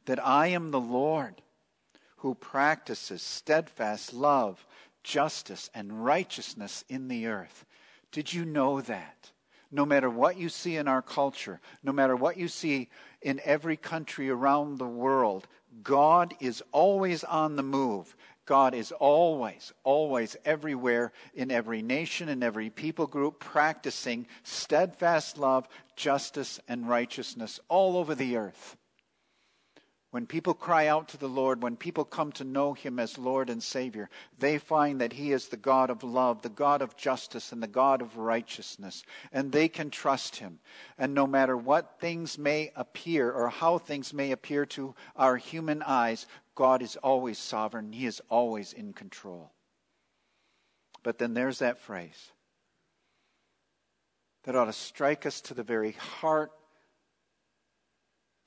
that 0.05 0.25
I 0.25 0.47
am 0.47 0.71
the 0.71 0.79
Lord 0.79 1.41
who 2.15 2.33
practices 2.33 3.21
steadfast 3.21 4.13
love, 4.13 4.65
justice, 5.03 5.69
and 5.73 6.05
righteousness 6.05 6.85
in 6.87 7.09
the 7.09 7.27
earth. 7.27 7.65
Did 8.13 8.31
you 8.31 8.45
know 8.45 8.79
that? 8.79 9.31
No 9.71 9.85
matter 9.85 10.09
what 10.09 10.37
you 10.37 10.49
see 10.49 10.77
in 10.77 10.87
our 10.87 11.01
culture, 11.01 11.59
no 11.83 11.91
matter 11.91 12.15
what 12.15 12.37
you 12.37 12.47
see 12.47 12.89
in 13.21 13.41
every 13.43 13.75
country 13.75 14.29
around 14.29 14.77
the 14.77 14.87
world, 14.87 15.47
God 15.83 16.33
is 16.39 16.63
always 16.71 17.23
on 17.23 17.55
the 17.55 17.63
move. 17.63 18.15
God 18.45 18.73
is 18.73 18.93
always, 18.93 19.73
always, 19.83 20.37
everywhere, 20.45 21.11
in 21.33 21.51
every 21.51 21.81
nation, 21.81 22.29
and 22.29 22.41
every 22.43 22.69
people 22.69 23.05
group, 23.05 23.41
practicing 23.41 24.25
steadfast 24.43 25.37
love, 25.37 25.67
justice, 25.97 26.59
and 26.65 26.87
righteousness 26.87 27.59
all 27.67 27.97
over 27.97 28.15
the 28.15 28.37
earth. 28.37 28.76
When 30.17 30.25
people 30.25 30.55
cry 30.55 30.87
out 30.87 31.09
to 31.09 31.17
the 31.17 31.29
Lord, 31.29 31.61
when 31.61 31.75
people 31.75 32.03
come 32.03 32.31
to 32.31 32.43
know 32.43 32.73
Him 32.73 32.97
as 32.97 33.19
Lord 33.19 33.51
and 33.51 33.61
Savior, 33.61 34.09
they 34.39 34.57
find 34.57 34.99
that 34.99 35.13
He 35.13 35.31
is 35.31 35.47
the 35.47 35.57
God 35.57 35.91
of 35.91 36.01
love, 36.01 36.41
the 36.41 36.49
God 36.49 36.81
of 36.81 36.97
justice, 36.97 37.51
and 37.51 37.61
the 37.61 37.67
God 37.67 38.01
of 38.01 38.17
righteousness. 38.17 39.03
And 39.31 39.51
they 39.51 39.67
can 39.67 39.91
trust 39.91 40.37
Him. 40.37 40.57
And 40.97 41.13
no 41.13 41.27
matter 41.27 41.55
what 41.55 41.99
things 41.99 42.39
may 42.39 42.71
appear 42.75 43.31
or 43.31 43.49
how 43.49 43.77
things 43.77 44.11
may 44.11 44.31
appear 44.31 44.65
to 44.65 44.95
our 45.15 45.37
human 45.37 45.83
eyes, 45.83 46.25
God 46.55 46.81
is 46.81 46.95
always 46.95 47.37
sovereign, 47.37 47.93
He 47.93 48.07
is 48.07 48.19
always 48.27 48.73
in 48.73 48.93
control. 48.93 49.51
But 51.03 51.19
then 51.19 51.35
there's 51.35 51.59
that 51.59 51.77
phrase 51.77 52.31
that 54.45 54.55
ought 54.55 54.65
to 54.65 54.73
strike 54.73 55.27
us 55.27 55.41
to 55.41 55.53
the 55.53 55.61
very 55.61 55.91
heart 55.91 56.49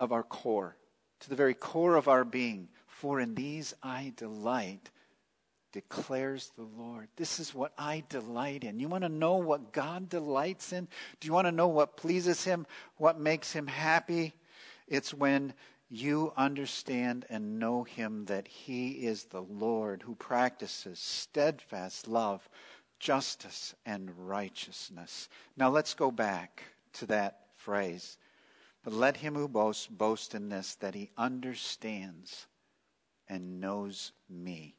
of 0.01 0.11
our 0.11 0.25
core 0.25 0.75
to 1.21 1.31
the 1.31 1.37
very 1.37 1.55
core 1.55 1.97
of 1.97 2.09
our 2.09 2.25
being. 2.25 2.69
For 2.87 3.21
in 3.21 3.35
these 3.35 3.75
I 3.83 4.13
delight, 4.17 4.91
declares 5.73 6.53
the 6.57 6.67
Lord. 6.77 7.09
This 7.17 7.39
is 7.39 7.55
what 7.55 7.73
I 7.79 8.03
delight 8.09 8.65
in. 8.65 8.81
You 8.81 8.89
want 8.89 9.05
to 9.05 9.09
know 9.09 9.37
what 9.37 9.73
God 9.73 10.09
delights 10.09 10.73
in? 10.73 10.89
Do 11.21 11.27
you 11.27 11.33
want 11.33 11.47
to 11.47 11.53
know 11.53 11.69
what 11.69 11.97
pleases 11.97 12.45
Him, 12.45 12.67
what 12.97 13.21
makes 13.21 13.53
Him 13.53 13.67
happy? 13.67 14.35
It's 14.89 15.15
when 15.15 15.55
you 15.89 16.33
understand 16.37 17.27
and 17.31 17.59
know 17.59 17.85
Him 17.85 18.25
that 18.27 18.49
He 18.49 18.91
is 18.91 19.25
the 19.25 19.43
Lord 19.43 20.03
who 20.03 20.15
practices 20.15 20.99
steadfast 20.99 22.09
love, 22.09 22.49
justice, 22.99 23.75
and 23.87 24.11
righteousness. 24.29 25.29
Now 25.57 25.71
let's 25.71 25.95
go 25.95 26.11
back 26.11 26.65
to 26.95 27.07
that 27.07 27.41
phrase 27.57 28.19
but 28.83 28.93
let 28.93 29.19
him 29.19 29.35
who 29.35 29.49
boasts 29.49 29.87
boast 29.87 30.35
in 30.35 30.49
this, 30.49 30.75
that 30.77 30.95
he 30.95 31.11
understands 31.17 32.47
and 33.29 33.61
knows 33.61 34.13
me. 34.29 34.77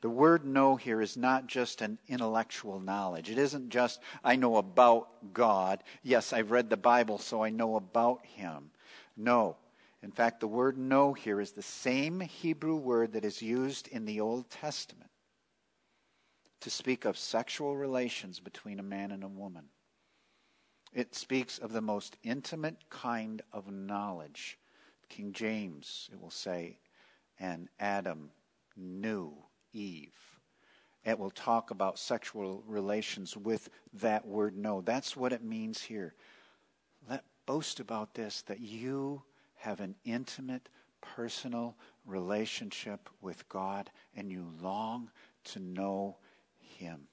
The 0.00 0.10
word 0.10 0.44
know 0.44 0.74
here 0.74 1.00
is 1.00 1.16
not 1.16 1.46
just 1.46 1.80
an 1.80 1.98
intellectual 2.08 2.80
knowledge. 2.80 3.30
It 3.30 3.38
isn't 3.38 3.70
just, 3.70 4.00
I 4.24 4.34
know 4.34 4.56
about 4.56 5.32
God. 5.32 5.82
Yes, 6.02 6.32
I've 6.32 6.50
read 6.50 6.70
the 6.70 6.76
Bible, 6.76 7.18
so 7.18 7.42
I 7.42 7.50
know 7.50 7.76
about 7.76 8.26
him. 8.26 8.70
No. 9.16 9.56
In 10.02 10.10
fact, 10.10 10.40
the 10.40 10.48
word 10.48 10.76
know 10.76 11.12
here 11.12 11.40
is 11.40 11.52
the 11.52 11.62
same 11.62 12.18
Hebrew 12.18 12.76
word 12.76 13.12
that 13.12 13.24
is 13.24 13.42
used 13.42 13.86
in 13.88 14.04
the 14.04 14.20
Old 14.20 14.50
Testament 14.50 15.10
to 16.60 16.70
speak 16.70 17.04
of 17.04 17.16
sexual 17.16 17.76
relations 17.76 18.40
between 18.40 18.80
a 18.80 18.84
man 18.84 19.12
and 19.12 19.22
a 19.22 19.28
woman. 19.28 19.66
It 20.92 21.14
speaks 21.14 21.58
of 21.58 21.72
the 21.72 21.80
most 21.80 22.16
intimate 22.22 22.88
kind 22.90 23.42
of 23.52 23.70
knowledge. 23.70 24.58
King 25.08 25.32
James, 25.32 26.10
it 26.12 26.20
will 26.20 26.30
say, 26.30 26.78
and 27.40 27.68
Adam 27.80 28.30
knew 28.76 29.32
Eve. 29.72 30.14
It 31.04 31.18
will 31.18 31.30
talk 31.30 31.70
about 31.70 31.98
sexual 31.98 32.62
relations 32.66 33.36
with 33.36 33.68
that 33.94 34.26
word 34.26 34.56
know. 34.56 34.82
That's 34.82 35.16
what 35.16 35.32
it 35.32 35.42
means 35.42 35.82
here. 35.82 36.14
Let 37.08 37.24
boast 37.46 37.80
about 37.80 38.14
this 38.14 38.42
that 38.42 38.60
you 38.60 39.22
have 39.56 39.80
an 39.80 39.96
intimate, 40.04 40.68
personal 41.00 41.76
relationship 42.06 43.08
with 43.20 43.48
God 43.48 43.90
and 44.14 44.30
you 44.30 44.46
long 44.60 45.10
to 45.44 45.58
know 45.58 46.16
Him. 46.58 47.08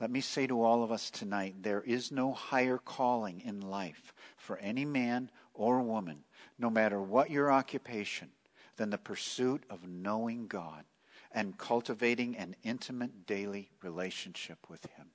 Let 0.00 0.10
me 0.10 0.22
say 0.22 0.46
to 0.46 0.62
all 0.62 0.82
of 0.82 0.90
us 0.90 1.10
tonight 1.10 1.56
there 1.62 1.82
is 1.82 2.10
no 2.10 2.32
higher 2.32 2.78
calling 2.78 3.42
in 3.42 3.60
life 3.60 4.14
for 4.38 4.56
any 4.56 4.86
man 4.86 5.30
or 5.52 5.82
woman, 5.82 6.24
no 6.58 6.70
matter 6.70 7.00
what 7.00 7.30
your 7.30 7.52
occupation, 7.52 8.30
than 8.76 8.88
the 8.88 8.98
pursuit 8.98 9.62
of 9.68 9.86
knowing 9.86 10.46
God 10.46 10.84
and 11.32 11.58
cultivating 11.58 12.36
an 12.38 12.56
intimate 12.62 13.26
daily 13.26 13.70
relationship 13.82 14.70
with 14.70 14.86
Him. 14.96 15.08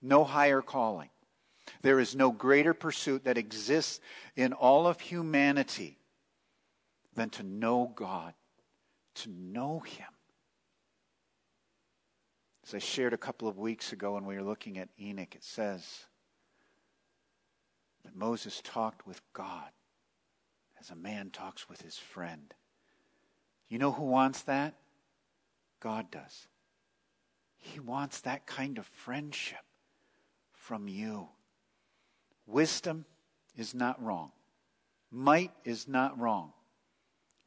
No 0.00 0.24
higher 0.24 0.62
calling. 0.62 1.10
There 1.82 2.00
is 2.00 2.16
no 2.16 2.30
greater 2.30 2.72
pursuit 2.72 3.24
that 3.24 3.36
exists 3.36 4.00
in 4.36 4.54
all 4.54 4.86
of 4.86 5.00
humanity 5.00 5.98
than 7.14 7.28
to 7.30 7.42
know 7.42 7.92
God, 7.94 8.32
to 9.16 9.30
know 9.30 9.80
Him. 9.80 10.08
As 12.68 12.74
I 12.74 12.78
shared 12.80 13.14
a 13.14 13.16
couple 13.16 13.48
of 13.48 13.56
weeks 13.56 13.94
ago 13.94 14.12
when 14.12 14.26
we 14.26 14.34
were 14.34 14.42
looking 14.42 14.76
at 14.76 14.90
Enoch, 15.00 15.34
it 15.34 15.42
says 15.42 16.04
that 18.04 18.14
Moses 18.14 18.60
talked 18.62 19.06
with 19.06 19.22
God 19.32 19.70
as 20.78 20.90
a 20.90 20.94
man 20.94 21.30
talks 21.30 21.66
with 21.66 21.80
his 21.80 21.96
friend. 21.96 22.52
You 23.70 23.78
know 23.78 23.90
who 23.90 24.04
wants 24.04 24.42
that? 24.42 24.74
God 25.80 26.10
does. 26.10 26.46
He 27.56 27.80
wants 27.80 28.20
that 28.20 28.44
kind 28.44 28.76
of 28.76 28.84
friendship 28.84 29.64
from 30.52 30.88
you. 30.88 31.28
Wisdom 32.46 33.06
is 33.56 33.74
not 33.74 34.02
wrong. 34.04 34.30
Might 35.10 35.52
is 35.64 35.88
not 35.88 36.20
wrong. 36.20 36.52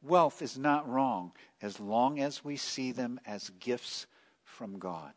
Wealth 0.02 0.42
is 0.42 0.58
not 0.58 0.88
wrong 0.88 1.30
as 1.60 1.78
long 1.78 2.18
as 2.18 2.44
we 2.44 2.56
see 2.56 2.90
them 2.90 3.20
as 3.24 3.50
gifts 3.60 4.08
from 4.52 4.78
God. 4.78 5.12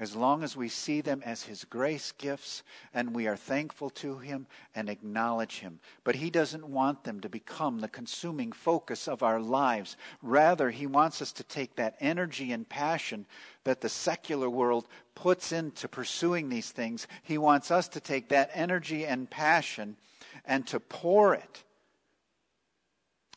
As 0.00 0.16
long 0.16 0.42
as 0.42 0.56
we 0.56 0.70
see 0.70 1.02
them 1.02 1.22
as 1.26 1.42
His 1.42 1.64
grace 1.64 2.12
gifts 2.12 2.62
and 2.94 3.14
we 3.14 3.26
are 3.26 3.36
thankful 3.36 3.90
to 3.90 4.16
Him 4.16 4.46
and 4.74 4.88
acknowledge 4.88 5.58
Him. 5.58 5.78
But 6.04 6.14
He 6.14 6.30
doesn't 6.30 6.66
want 6.66 7.04
them 7.04 7.20
to 7.20 7.28
become 7.28 7.80
the 7.80 7.88
consuming 7.88 8.50
focus 8.50 9.06
of 9.06 9.22
our 9.22 9.38
lives. 9.38 9.98
Rather, 10.22 10.70
He 10.70 10.86
wants 10.86 11.20
us 11.20 11.32
to 11.32 11.44
take 11.44 11.76
that 11.76 11.96
energy 12.00 12.50
and 12.50 12.66
passion 12.66 13.26
that 13.64 13.82
the 13.82 13.90
secular 13.90 14.48
world 14.48 14.88
puts 15.14 15.52
into 15.52 15.86
pursuing 15.86 16.48
these 16.48 16.70
things. 16.70 17.06
He 17.22 17.36
wants 17.36 17.70
us 17.70 17.86
to 17.88 18.00
take 18.00 18.30
that 18.30 18.50
energy 18.54 19.04
and 19.04 19.28
passion 19.28 19.98
and 20.46 20.66
to 20.68 20.80
pour 20.80 21.34
it 21.34 21.64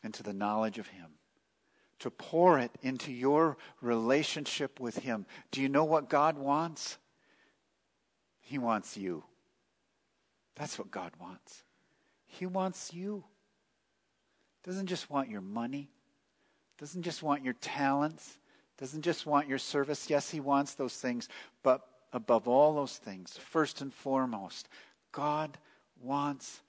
into 0.02 0.22
the 0.22 0.32
knowledge 0.32 0.78
of 0.78 0.86
Him, 0.86 1.10
to 2.00 2.10
pour 2.10 2.58
it 2.58 2.70
into 2.82 3.12
your 3.12 3.56
relationship 3.80 4.80
with 4.80 4.98
Him. 4.98 5.26
Do 5.50 5.60
you 5.60 5.68
know 5.68 5.84
what 5.84 6.08
God 6.08 6.38
wants? 6.38 6.98
He 8.40 8.58
wants 8.58 8.96
you. 8.96 9.24
That's 10.56 10.78
what 10.78 10.90
God 10.90 11.12
wants. 11.20 11.62
He 12.26 12.46
wants 12.46 12.92
you. 12.92 13.24
Doesn't 14.64 14.86
just 14.86 15.10
want 15.10 15.28
your 15.28 15.40
money, 15.40 15.90
doesn't 16.78 17.02
just 17.02 17.22
want 17.22 17.44
your 17.44 17.54
talents, 17.54 18.38
doesn't 18.78 19.02
just 19.02 19.26
want 19.26 19.48
your 19.48 19.58
service. 19.58 20.08
Yes, 20.08 20.30
He 20.30 20.40
wants 20.40 20.74
those 20.74 20.94
things, 20.96 21.28
but 21.62 21.86
above 22.12 22.48
all 22.48 22.74
those 22.74 22.96
things, 22.96 23.38
first 23.50 23.82
and 23.82 23.92
foremost, 23.92 24.68
God 25.12 25.58
wants 26.00 26.60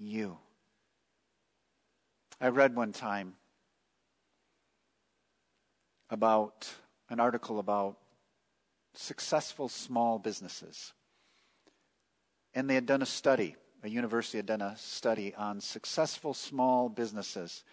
you. 0.00 0.38
I 2.40 2.48
read 2.48 2.74
one 2.74 2.92
time 2.92 3.34
about 6.12 6.70
an 7.08 7.18
article 7.18 7.58
about 7.58 7.96
successful 8.94 9.68
small 9.68 10.18
businesses. 10.18 10.92
And 12.54 12.68
they 12.68 12.74
had 12.74 12.84
done 12.84 13.00
a 13.00 13.06
study, 13.06 13.56
a 13.82 13.88
university 13.88 14.36
had 14.36 14.46
done 14.46 14.60
a 14.60 14.76
study 14.76 15.34
on 15.34 15.62
successful 15.62 16.34
small 16.34 16.90
businesses. 16.90 17.64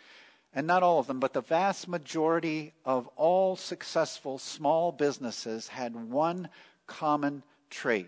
And 0.54 0.66
not 0.66 0.84
all 0.84 1.00
of 1.00 1.08
them, 1.08 1.20
but 1.20 1.34
the 1.34 1.42
vast 1.42 1.90
majority 1.90 2.74
of 2.86 3.08
all 3.18 3.58
successful 3.58 4.38
small 4.38 4.94
businesses 4.94 5.68
had 5.68 6.10
one 6.10 6.48
common 6.88 7.44
trait. 7.70 8.08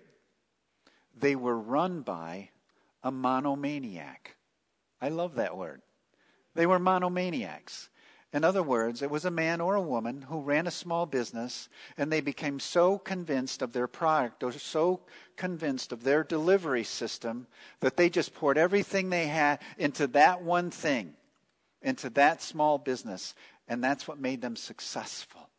They 1.20 1.36
were 1.36 1.58
run 1.58 2.02
by 2.02 2.50
a 3.04 3.12
monomaniac. 3.12 4.38
I 5.02 5.10
love 5.10 5.36
that 5.36 5.58
word. 5.58 5.82
They 6.56 6.66
were 6.66 6.80
monomaniacs. 6.80 7.90
In 8.34 8.46
other 8.46 8.64
words, 8.64 9.02
it 9.02 9.12
was 9.12 9.26
a 9.26 9.32
man 9.32 9.60
or 9.60 9.76
a 9.76 9.82
woman 9.82 10.22
who 10.22 10.40
ran 10.40 10.66
a 10.66 10.72
small 10.72 11.06
business 11.06 11.68
and 11.98 12.10
they 12.10 12.22
became 12.22 12.62
so 12.62 12.98
convinced 12.98 13.62
of 13.62 13.74
their 13.74 13.88
product 13.88 14.42
or 14.42 14.54
so 14.54 15.02
convinced 15.36 15.92
of 15.92 16.04
their 16.04 16.24
delivery 16.24 16.86
system 16.86 17.48
that 17.82 17.98
they 17.98 18.10
just 18.10 18.34
poured 18.34 18.58
everything 18.58 19.10
they 19.10 19.28
had 19.28 19.60
into 19.78 20.08
that 20.08 20.42
one 20.44 20.72
thing, 20.72 21.14
into 21.82 22.10
that 22.12 22.42
small 22.42 22.78
business. 22.78 23.36
And 23.68 23.84
that's 23.84 24.08
what 24.08 24.20
made 24.20 24.42
them 24.42 24.56
successful. 24.56 25.50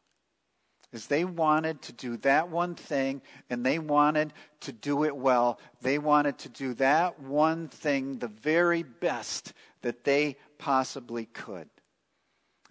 Is 0.93 1.07
they 1.07 1.27
wanted 1.27 1.83
to 1.83 1.93
do 1.93 2.17
that 2.19 2.49
one 2.49 2.75
thing 2.75 3.21
and 3.51 3.65
they 3.65 3.79
wanted 3.79 4.33
to 4.61 4.73
do 4.73 5.05
it 5.05 5.15
well. 5.15 5.59
They 5.83 5.99
wanted 5.99 6.39
to 6.39 6.49
do 6.49 6.73
that 6.75 7.21
one 7.21 7.69
thing 7.69 8.19
the 8.19 8.29
very 8.29 8.83
best 8.83 9.53
that 9.83 10.05
they 10.05 10.37
possibly 10.59 11.27
could. 11.27 11.69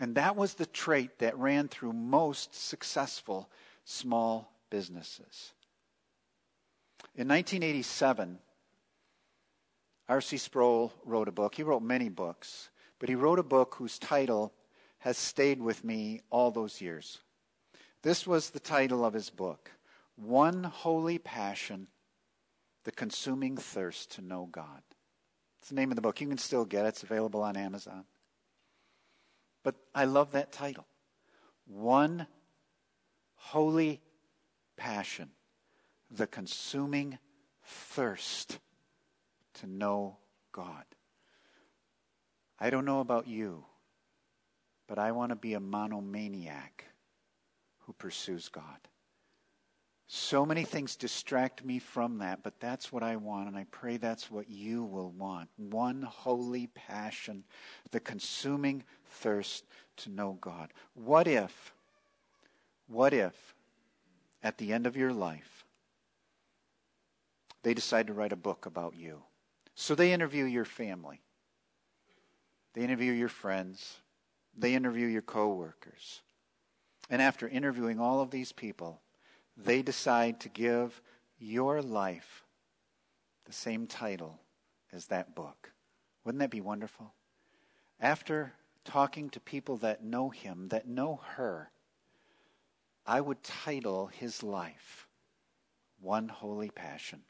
And 0.01 0.15
that 0.15 0.35
was 0.35 0.55
the 0.55 0.65
trait 0.65 1.19
that 1.19 1.37
ran 1.37 1.67
through 1.67 1.93
most 1.93 2.55
successful 2.55 3.51
small 3.85 4.51
businesses. 4.71 5.53
In 7.15 7.27
1987, 7.27 8.39
R.C. 10.09 10.37
Sproul 10.37 10.91
wrote 11.05 11.27
a 11.27 11.31
book. 11.31 11.53
He 11.53 11.61
wrote 11.61 11.83
many 11.83 12.09
books, 12.09 12.71
but 12.97 13.09
he 13.09 13.15
wrote 13.15 13.37
a 13.37 13.43
book 13.43 13.75
whose 13.77 13.99
title 13.99 14.51
has 14.97 15.19
stayed 15.19 15.61
with 15.61 15.83
me 15.83 16.21
all 16.31 16.49
those 16.49 16.81
years. 16.81 17.19
This 18.01 18.25
was 18.25 18.49
the 18.49 18.59
title 18.59 19.05
of 19.05 19.13
his 19.13 19.29
book 19.29 19.69
One 20.15 20.63
Holy 20.63 21.19
Passion 21.19 21.85
The 22.85 22.91
Consuming 22.91 23.55
Thirst 23.55 24.13
to 24.13 24.21
Know 24.23 24.49
God. 24.51 24.81
It's 25.59 25.69
the 25.69 25.75
name 25.75 25.91
of 25.91 25.95
the 25.95 26.01
book. 26.01 26.21
You 26.21 26.27
can 26.27 26.39
still 26.39 26.65
get 26.65 26.85
it, 26.85 26.89
it's 26.89 27.03
available 27.03 27.43
on 27.43 27.55
Amazon. 27.55 28.05
But 29.63 29.75
I 29.93 30.05
love 30.05 30.31
that 30.31 30.51
title 30.51 30.85
One 31.65 32.27
Holy 33.35 34.01
Passion, 34.77 35.29
the 36.09 36.27
consuming 36.27 37.19
thirst 37.63 38.59
to 39.55 39.67
know 39.67 40.17
God. 40.51 40.85
I 42.59 42.69
don't 42.69 42.85
know 42.85 42.99
about 42.99 43.27
you, 43.27 43.65
but 44.87 44.99
I 44.99 45.11
want 45.11 45.31
to 45.31 45.35
be 45.35 45.53
a 45.53 45.59
monomaniac 45.59 46.85
who 47.79 47.93
pursues 47.93 48.49
God. 48.49 48.87
So 50.13 50.45
many 50.45 50.65
things 50.65 50.97
distract 50.97 51.63
me 51.63 51.79
from 51.79 52.17
that, 52.17 52.43
but 52.43 52.59
that's 52.59 52.91
what 52.91 53.01
I 53.01 53.15
want, 53.15 53.47
and 53.47 53.55
I 53.55 53.65
pray 53.71 53.95
that's 53.95 54.29
what 54.29 54.49
you 54.49 54.83
will 54.83 55.11
want. 55.11 55.47
One 55.55 56.01
holy 56.01 56.67
passion, 56.67 57.45
the 57.91 58.01
consuming 58.01 58.83
thirst 59.05 59.63
to 59.95 60.09
know 60.09 60.37
God. 60.41 60.73
What 60.95 61.29
if, 61.29 61.73
what 62.89 63.13
if, 63.13 63.55
at 64.43 64.57
the 64.57 64.73
end 64.73 64.85
of 64.85 64.97
your 64.97 65.13
life, 65.13 65.63
they 67.63 67.73
decide 67.73 68.07
to 68.07 68.13
write 68.13 68.33
a 68.33 68.35
book 68.35 68.65
about 68.65 68.97
you? 68.97 69.21
So 69.75 69.95
they 69.95 70.11
interview 70.11 70.43
your 70.43 70.65
family, 70.65 71.21
they 72.73 72.81
interview 72.81 73.13
your 73.13 73.29
friends, 73.29 73.95
they 74.57 74.75
interview 74.75 75.07
your 75.07 75.21
coworkers. 75.21 76.19
And 77.09 77.21
after 77.21 77.47
interviewing 77.47 77.97
all 77.97 78.19
of 78.19 78.29
these 78.29 78.51
people, 78.51 78.99
they 79.57 79.81
decide 79.81 80.39
to 80.41 80.49
give 80.49 81.01
your 81.37 81.81
life 81.81 82.43
the 83.45 83.53
same 83.53 83.87
title 83.87 84.39
as 84.91 85.07
that 85.07 85.35
book. 85.35 85.71
Wouldn't 86.23 86.39
that 86.39 86.51
be 86.51 86.61
wonderful? 86.61 87.13
After 87.99 88.53
talking 88.83 89.29
to 89.29 89.39
people 89.39 89.77
that 89.77 90.03
know 90.03 90.29
him, 90.29 90.67
that 90.69 90.87
know 90.87 91.21
her, 91.35 91.71
I 93.05 93.21
would 93.21 93.43
title 93.43 94.07
his 94.07 94.43
life 94.43 95.07
One 95.99 96.29
Holy 96.29 96.69
Passion, 96.69 97.21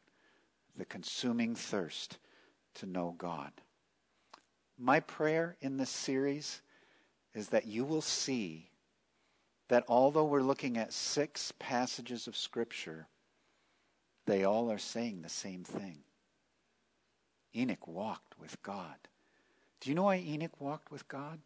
the 0.78 0.86
consuming 0.86 1.56
thirst 1.56 2.18
to 2.76 2.86
know 2.86 3.16
God. 3.18 3.52
My 4.78 5.00
prayer 5.00 5.58
in 5.62 5.78
this 5.78 5.90
series 5.90 6.62
is 7.34 7.50
that 7.50 7.68
you 7.68 7.86
will 7.86 8.02
see 8.02 8.71
that 9.72 9.86
although 9.88 10.26
we're 10.26 10.42
looking 10.42 10.78
at 10.78 10.92
six 10.92 11.54
passages 11.58 12.28
of 12.28 12.36
Scripture, 12.36 13.08
they 14.26 14.44
all 14.44 14.70
are 14.70 14.78
saying 14.78 15.22
the 15.22 15.30
same 15.30 15.64
thing. 15.64 16.00
Enoch 17.56 17.88
walked 17.88 18.38
with 18.38 18.62
God. 18.64 18.98
Do 19.80 19.90
you 19.90 19.96
know 19.96 20.04
why 20.04 20.18
Enoch 20.18 20.60
walked 20.60 20.92
with 20.92 21.08
God? 21.08 21.40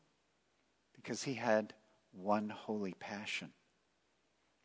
Because 0.96 1.22
he 1.22 1.36
had 1.36 1.76
one 2.14 2.50
holy 2.50 2.96
passion, 3.00 3.52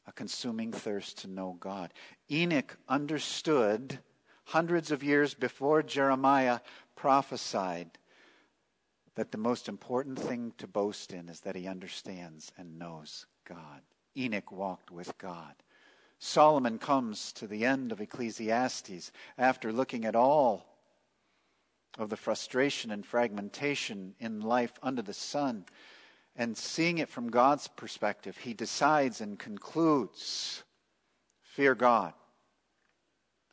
a 0.06 0.12
consuming 0.12 0.72
thirst 0.72 1.18
to 1.18 1.28
know 1.28 1.58
God. 1.60 1.92
Enoch 2.32 2.78
understood 2.88 3.98
hundreds 4.46 4.90
of 4.90 5.04
years 5.04 5.34
before 5.34 5.82
Jeremiah 5.82 6.60
prophesied 6.96 7.98
that 9.16 9.32
the 9.32 9.38
most 9.38 9.68
important 9.68 10.18
thing 10.18 10.54
to 10.56 10.66
boast 10.66 11.12
in 11.12 11.28
is 11.28 11.40
that 11.40 11.56
he 11.56 11.66
understands 11.68 12.52
and 12.56 12.78
knows 12.78 13.26
God. 13.50 13.82
Enoch 14.16 14.52
walked 14.52 14.90
with 14.90 15.16
God. 15.18 15.54
Solomon 16.18 16.78
comes 16.78 17.32
to 17.32 17.46
the 17.46 17.64
end 17.64 17.92
of 17.92 18.00
Ecclesiastes 18.00 19.10
after 19.36 19.72
looking 19.72 20.04
at 20.04 20.14
all 20.14 20.66
of 21.98 22.10
the 22.10 22.16
frustration 22.16 22.90
and 22.90 23.04
fragmentation 23.04 24.14
in 24.20 24.40
life 24.40 24.72
under 24.82 25.02
the 25.02 25.14
sun 25.14 25.64
and 26.36 26.56
seeing 26.56 26.98
it 26.98 27.08
from 27.08 27.30
God's 27.30 27.68
perspective. 27.68 28.36
He 28.36 28.54
decides 28.54 29.20
and 29.20 29.38
concludes 29.38 30.62
fear 31.42 31.74
God 31.74 32.12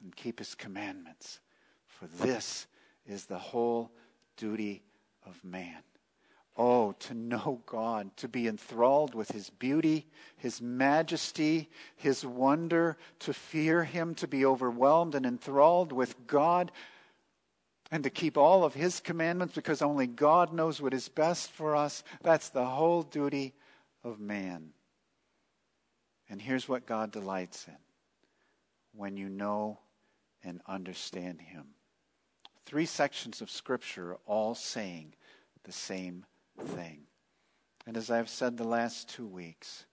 and 0.04 0.16
keep 0.16 0.40
his 0.40 0.54
commandments, 0.54 1.40
for 1.88 2.08
this 2.08 2.68
is 3.08 3.26
the 3.26 3.40
whole 3.40 3.92
duty 4.36 4.84
of 5.26 5.44
man. 5.44 5.82
Oh, 6.58 6.94
to 7.00 7.14
know 7.14 7.62
God, 7.68 8.16
to 8.18 8.28
be 8.28 8.48
enthralled 8.48 9.14
with 9.14 9.30
His 9.30 9.52
beauty, 9.52 10.08
His 10.38 10.60
majesty, 10.60 11.70
His 11.96 12.26
wonder, 12.26 12.98
to 13.20 13.34
fear 13.34 13.84
Him, 13.84 14.16
to 14.16 14.28
be 14.28 14.44
overwhelmed 14.44 15.14
and 15.14 15.26
enthralled 15.26 15.92
with 15.92 16.26
God, 16.26 16.72
and 17.92 18.04
to 18.04 18.10
keep 18.10 18.38
all 18.38 18.64
of 18.64 18.74
His 18.74 19.00
commandments 19.00 19.54
because 19.54 19.84
only 19.84 20.08
God 20.08 20.52
knows 20.52 20.82
what 20.82 20.96
is 20.96 21.10
best 21.10 21.52
for 21.52 21.76
us. 21.76 22.04
That's 22.24 22.50
the 22.50 22.66
whole 22.66 23.04
duty 23.04 23.54
of 24.04 24.20
man. 24.20 24.72
And 26.30 26.42
here's 26.42 26.68
what 26.68 26.88
God 26.88 27.12
delights 27.12 27.68
in 27.68 27.78
when 28.94 29.16
you 29.16 29.30
know 29.30 29.80
and 30.44 30.60
understand 30.68 31.40
Him. 31.40 31.66
Three 32.66 32.88
sections 32.88 33.42
of 33.42 33.52
Scripture 33.52 34.18
all 34.26 34.56
saying 34.56 35.14
the 35.64 35.72
same 35.72 36.26
thing. 36.58 37.02
And 37.86 37.96
as 37.96 38.12
I've 38.12 38.30
said 38.30 38.58
the 38.58 38.68
last 38.68 39.10
two 39.10 39.28
weeks, 39.28 39.86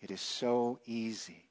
it 0.00 0.10
is 0.10 0.20
so 0.20 0.78
easy 0.86 1.48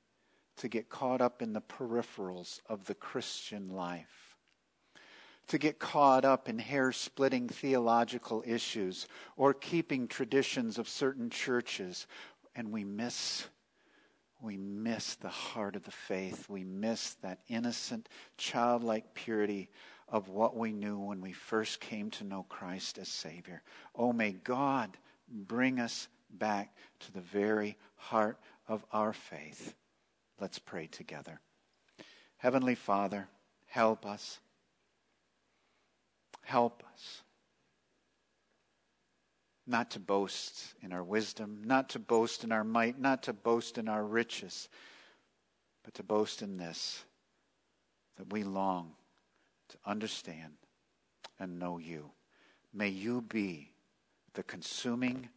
to 0.58 0.68
get 0.68 0.90
caught 0.90 1.22
up 1.22 1.42
in 1.42 1.54
the 1.54 1.62
peripherals 1.62 2.60
of 2.68 2.86
the 2.86 2.96
Christian 2.96 3.70
life, 3.70 4.38
to 5.48 5.58
get 5.58 5.80
caught 5.80 6.26
up 6.26 6.50
in 6.50 6.60
hair 6.60 6.92
splitting 6.92 7.48
theological 7.48 8.44
issues 8.46 9.08
or 9.36 9.54
keeping 9.54 10.08
traditions 10.08 10.78
of 10.78 10.88
certain 10.88 11.30
churches, 11.30 12.08
and 12.56 12.72
we 12.72 12.84
miss. 12.84 13.48
We 14.42 14.56
miss 14.56 15.16
the 15.16 15.28
heart 15.28 15.76
of 15.76 15.84
the 15.84 15.92
faith. 15.92 16.48
We 16.48 16.64
miss 16.64 17.16
that 17.16 17.40
innocent, 17.50 18.08
childlike 18.38 19.14
purity 19.14 19.70
of 20.12 20.30
what 20.30 20.58
we 20.58 20.72
knew 20.72 20.98
when 20.98 21.22
we 21.22 21.32
first 21.32 21.80
came 21.80 22.10
to 22.12 22.24
know 22.24 22.46
Christ 22.50 22.98
as 22.98 23.08
Savior. 23.08 23.62
Oh, 23.96 24.12
may 24.12 24.32
God 24.32 24.98
bring 25.28 25.80
us 25.80 26.08
back 26.32 26.76
to 27.02 27.12
the 27.12 27.22
very 27.22 27.78
heart 27.96 28.38
of 28.68 28.86
our 28.92 29.14
faith. 29.14 29.76
Let's 30.40 30.60
pray 30.60 30.88
together. 30.88 31.40
Heavenly 32.38 32.76
Father, 32.76 33.28
help 33.68 34.06
us. 34.06 34.40
Help 36.44 36.84
us. 36.94 37.22
Not 39.68 39.92
to 39.92 40.00
boast 40.00 40.74
in 40.82 40.92
our 40.92 41.04
wisdom, 41.04 41.62
not 41.66 41.90
to 41.90 42.00
boast 42.00 42.44
in 42.44 42.52
our 42.52 42.64
might, 42.64 43.00
not 43.00 43.24
to 43.24 43.34
boast 43.34 43.78
in 43.78 43.88
our 43.88 44.04
riches, 44.04 44.70
but 45.84 45.94
to 45.96 46.04
boast 46.04 46.42
in 46.42 46.58
this 46.58 47.04
that 48.18 48.32
we 48.34 48.44
long 48.44 48.94
understand 49.86 50.54
and 51.40 51.60
know 51.60 51.78
you. 51.78 52.12
May 52.74 52.90
you 52.90 53.22
be 53.22 53.72
the 54.34 54.44
consuming 54.44 55.30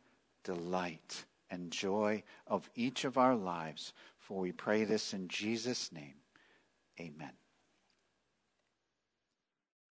delight 0.44 1.24
and 1.50 1.70
joy 1.70 2.22
of 2.46 2.68
each 2.74 3.04
of 3.04 3.18
our 3.18 3.34
lives. 3.34 3.92
For 4.18 4.40
we 4.40 4.52
pray 4.52 4.84
this 4.84 5.12
in 5.12 5.28
Jesus' 5.28 5.92
name. 5.92 6.14
Amen. 7.00 7.41